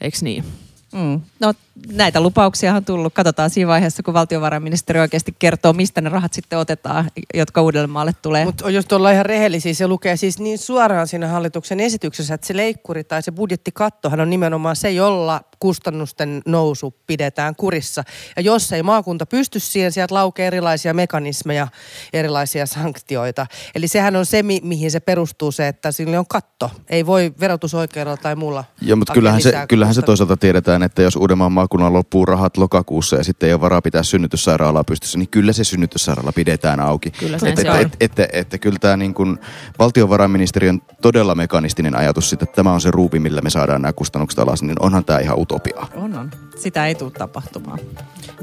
eikö 0.00 0.18
niin? 0.22 0.44
Mm. 0.92 1.20
No 1.40 1.54
näitä 1.92 2.20
lupauksia 2.20 2.74
on 2.74 2.84
tullut. 2.84 3.14
Katsotaan 3.14 3.50
siinä 3.50 3.68
vaiheessa, 3.68 4.02
kun 4.02 4.14
valtiovarainministeri 4.14 5.00
oikeasti 5.00 5.34
kertoo, 5.38 5.72
mistä 5.72 6.00
ne 6.00 6.08
rahat 6.08 6.32
sitten 6.32 6.58
otetaan, 6.58 7.10
jotka 7.34 7.62
Uudellemaalle 7.62 8.12
tulee. 8.22 8.44
Mutta 8.44 8.70
jos 8.70 8.86
ollaan 8.92 9.14
ihan 9.14 9.26
rehellisiä, 9.26 9.74
se 9.74 9.86
lukee 9.86 10.16
siis 10.16 10.38
niin 10.38 10.58
suoraan 10.58 11.08
siinä 11.08 11.28
hallituksen 11.28 11.80
esityksessä, 11.80 12.34
että 12.34 12.46
se 12.46 12.56
leikkuri 12.56 13.04
tai 13.04 13.22
se 13.22 13.32
budjettikattohan 13.32 14.20
on 14.20 14.30
nimenomaan 14.30 14.76
se, 14.76 14.90
jolla 14.90 15.40
kustannusten 15.62 16.42
nousu 16.46 16.94
pidetään 17.06 17.56
kurissa. 17.56 18.04
Ja 18.36 18.42
jos 18.42 18.72
ei 18.72 18.82
maakunta 18.82 19.26
pysty 19.26 19.60
siihen, 19.60 19.92
sieltä 19.92 20.14
laukee 20.14 20.46
erilaisia 20.46 20.94
mekanismeja, 20.94 21.68
erilaisia 22.12 22.66
sanktioita. 22.66 23.46
Eli 23.74 23.88
sehän 23.88 24.16
on 24.16 24.26
se, 24.26 24.42
mi- 24.42 24.60
mihin 24.62 24.90
se 24.90 25.00
perustuu 25.00 25.52
se, 25.52 25.68
että 25.68 25.92
sillä 25.92 26.18
on 26.18 26.26
katto. 26.26 26.70
Ei 26.88 27.06
voi 27.06 27.34
verotusoikeudella 27.40 28.16
tai 28.16 28.36
muulla. 28.36 28.64
Joo, 28.80 28.96
mutta 28.96 29.12
kyllähän 29.12 29.42
se, 29.42 29.52
kyllähän 29.68 29.94
se 29.94 30.02
toisaalta 30.02 30.36
tiedetään, 30.36 30.82
että 30.82 31.02
jos 31.02 31.16
Uudenmaan 31.16 31.52
maakunnan 31.52 31.92
loppuu 31.92 32.26
rahat 32.26 32.56
lokakuussa 32.56 33.16
ja 33.16 33.24
sitten 33.24 33.46
ei 33.46 33.52
ole 33.52 33.60
varaa 33.60 33.82
pitää 33.82 34.02
synnytyssairaalaa 34.02 34.84
pystyssä, 34.84 35.18
niin 35.18 35.28
kyllä 35.28 35.52
se 35.52 35.64
synnytyssairaala 35.64 36.32
pidetään 36.32 36.80
auki. 36.80 37.10
Kyllä 37.10 37.38
se, 37.38 37.48
että, 37.48 37.62
se 37.62 37.68
että, 37.68 37.78
on. 37.78 37.86
että, 37.86 37.96
että, 38.00 38.28
että 38.32 38.58
kyllä 38.58 38.78
tämä 38.78 38.96
niin 38.96 39.14
kuin 39.14 39.38
valtiovarainministeriön 39.78 40.82
todella 41.02 41.34
mekanistinen 41.34 41.96
ajatus 41.96 42.30
siitä, 42.30 42.44
että 42.44 42.56
tämä 42.56 42.72
on 42.72 42.80
se 42.80 42.90
ruupi, 42.90 43.18
millä 43.18 43.40
me 43.40 43.50
saadaan 43.50 43.82
nämä 43.82 43.92
kustannukset 43.92 44.38
alas, 44.38 44.62
niin 44.62 44.76
onhan 44.80 45.04
tämä 45.04 45.18
ihan 45.18 45.38
utopiaa. 45.52 45.88
On, 45.94 46.18
on. 46.18 46.30
Sitä 46.56 46.86
ei 46.86 46.94
tule 46.94 47.10
tapahtumaan. 47.10 47.78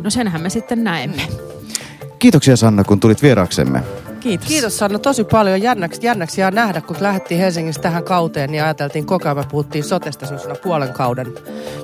No 0.04 0.10
senhän 0.10 0.42
me 0.42 0.50
sitten 0.50 0.84
näemme. 0.84 1.22
Kiitoksia 2.20 2.56
Sanna, 2.56 2.84
kun 2.84 3.00
tulit 3.00 3.22
vieraaksemme. 3.22 3.84
Kiitos. 4.20 4.48
Kiitos 4.48 4.78
Sanna 4.78 5.00
tosi 5.00 5.24
paljon. 5.24 5.62
Jännäksi, 5.62 6.06
jännäksi 6.06 6.42
jää 6.42 6.52
nähdä, 6.52 6.82
kun 6.82 6.96
lähdettiin 7.00 7.40
Helsingistä 7.40 7.82
tähän 7.82 8.04
kauteen, 8.04 8.52
niin 8.52 8.64
ajateltiin 8.64 9.06
koko 9.06 9.26
ajan, 9.26 9.38
me 9.38 9.44
puhuttiin 9.52 9.84
sotesta 9.84 10.26
semmoisena 10.26 10.56
puolen 10.56 10.94
kauden 10.94 11.28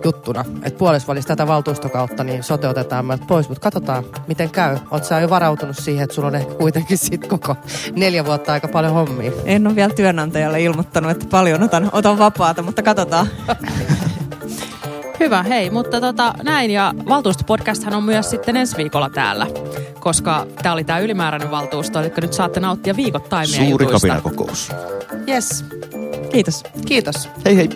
juttuna. 0.04 0.46
Että 0.64 0.78
puolesvälissä 0.78 1.28
tätä 1.28 1.48
valtuustokautta, 1.48 2.24
niin 2.24 2.44
sote 2.44 2.68
otetaan 2.68 3.06
meiltä 3.06 3.26
pois. 3.28 3.50
Mutta 3.50 3.62
katsotaan, 3.62 4.04
miten 4.28 4.50
käy. 4.50 4.78
Oot 4.92 5.04
sä 5.04 5.20
jo 5.20 5.30
varautunut 5.30 5.78
siihen, 5.78 6.04
että 6.04 6.14
sulla 6.16 6.28
on 6.28 6.36
ehkä 6.36 6.54
kuitenkin 6.54 6.98
sit 6.98 7.28
koko 7.28 7.56
neljä 7.96 8.26
vuotta 8.26 8.54
aika 8.54 8.68
paljon 8.68 8.94
hommia. 8.94 9.32
En 9.46 9.68
ole 9.68 9.76
vielä 9.76 9.94
työnantajalle 9.94 10.62
ilmoittanut, 10.62 11.12
että 11.12 11.26
paljon 11.32 11.64
otan, 11.64 11.90
otan 11.94 12.18
vapaata, 12.18 12.62
mutta 12.62 12.84
katsotaan. 12.84 13.28
Hyvä, 15.20 15.44
hei, 15.44 15.70
mutta 15.70 16.02
tota, 16.02 16.34
näin. 16.44 16.72
Ja 16.72 16.94
valtuustopodcasthan 17.10 17.94
on 17.94 18.04
myös 18.04 18.30
sitten 18.30 18.58
ensi 18.58 18.78
viikolla 18.78 19.10
täällä, 19.10 19.48
koska 20.00 20.48
tämä 20.64 20.74
oli 20.74 20.84
tämä 20.84 21.00
ylimääräinen 21.00 21.52
valtuusto, 21.52 22.00
eli 22.00 22.12
nyt 22.22 22.34
saatte 22.34 22.60
nauttia 22.60 22.96
viikoittain 22.96 23.50
meidän 23.52 23.68
Suuri 23.68 23.86
jutuista. 23.86 24.08
kapinakokous. 24.08 24.72
Yes, 25.28 25.66
Kiitos. 26.32 26.64
kiitos. 26.86 27.30
Hei 27.46 27.56
hei. 27.58 27.70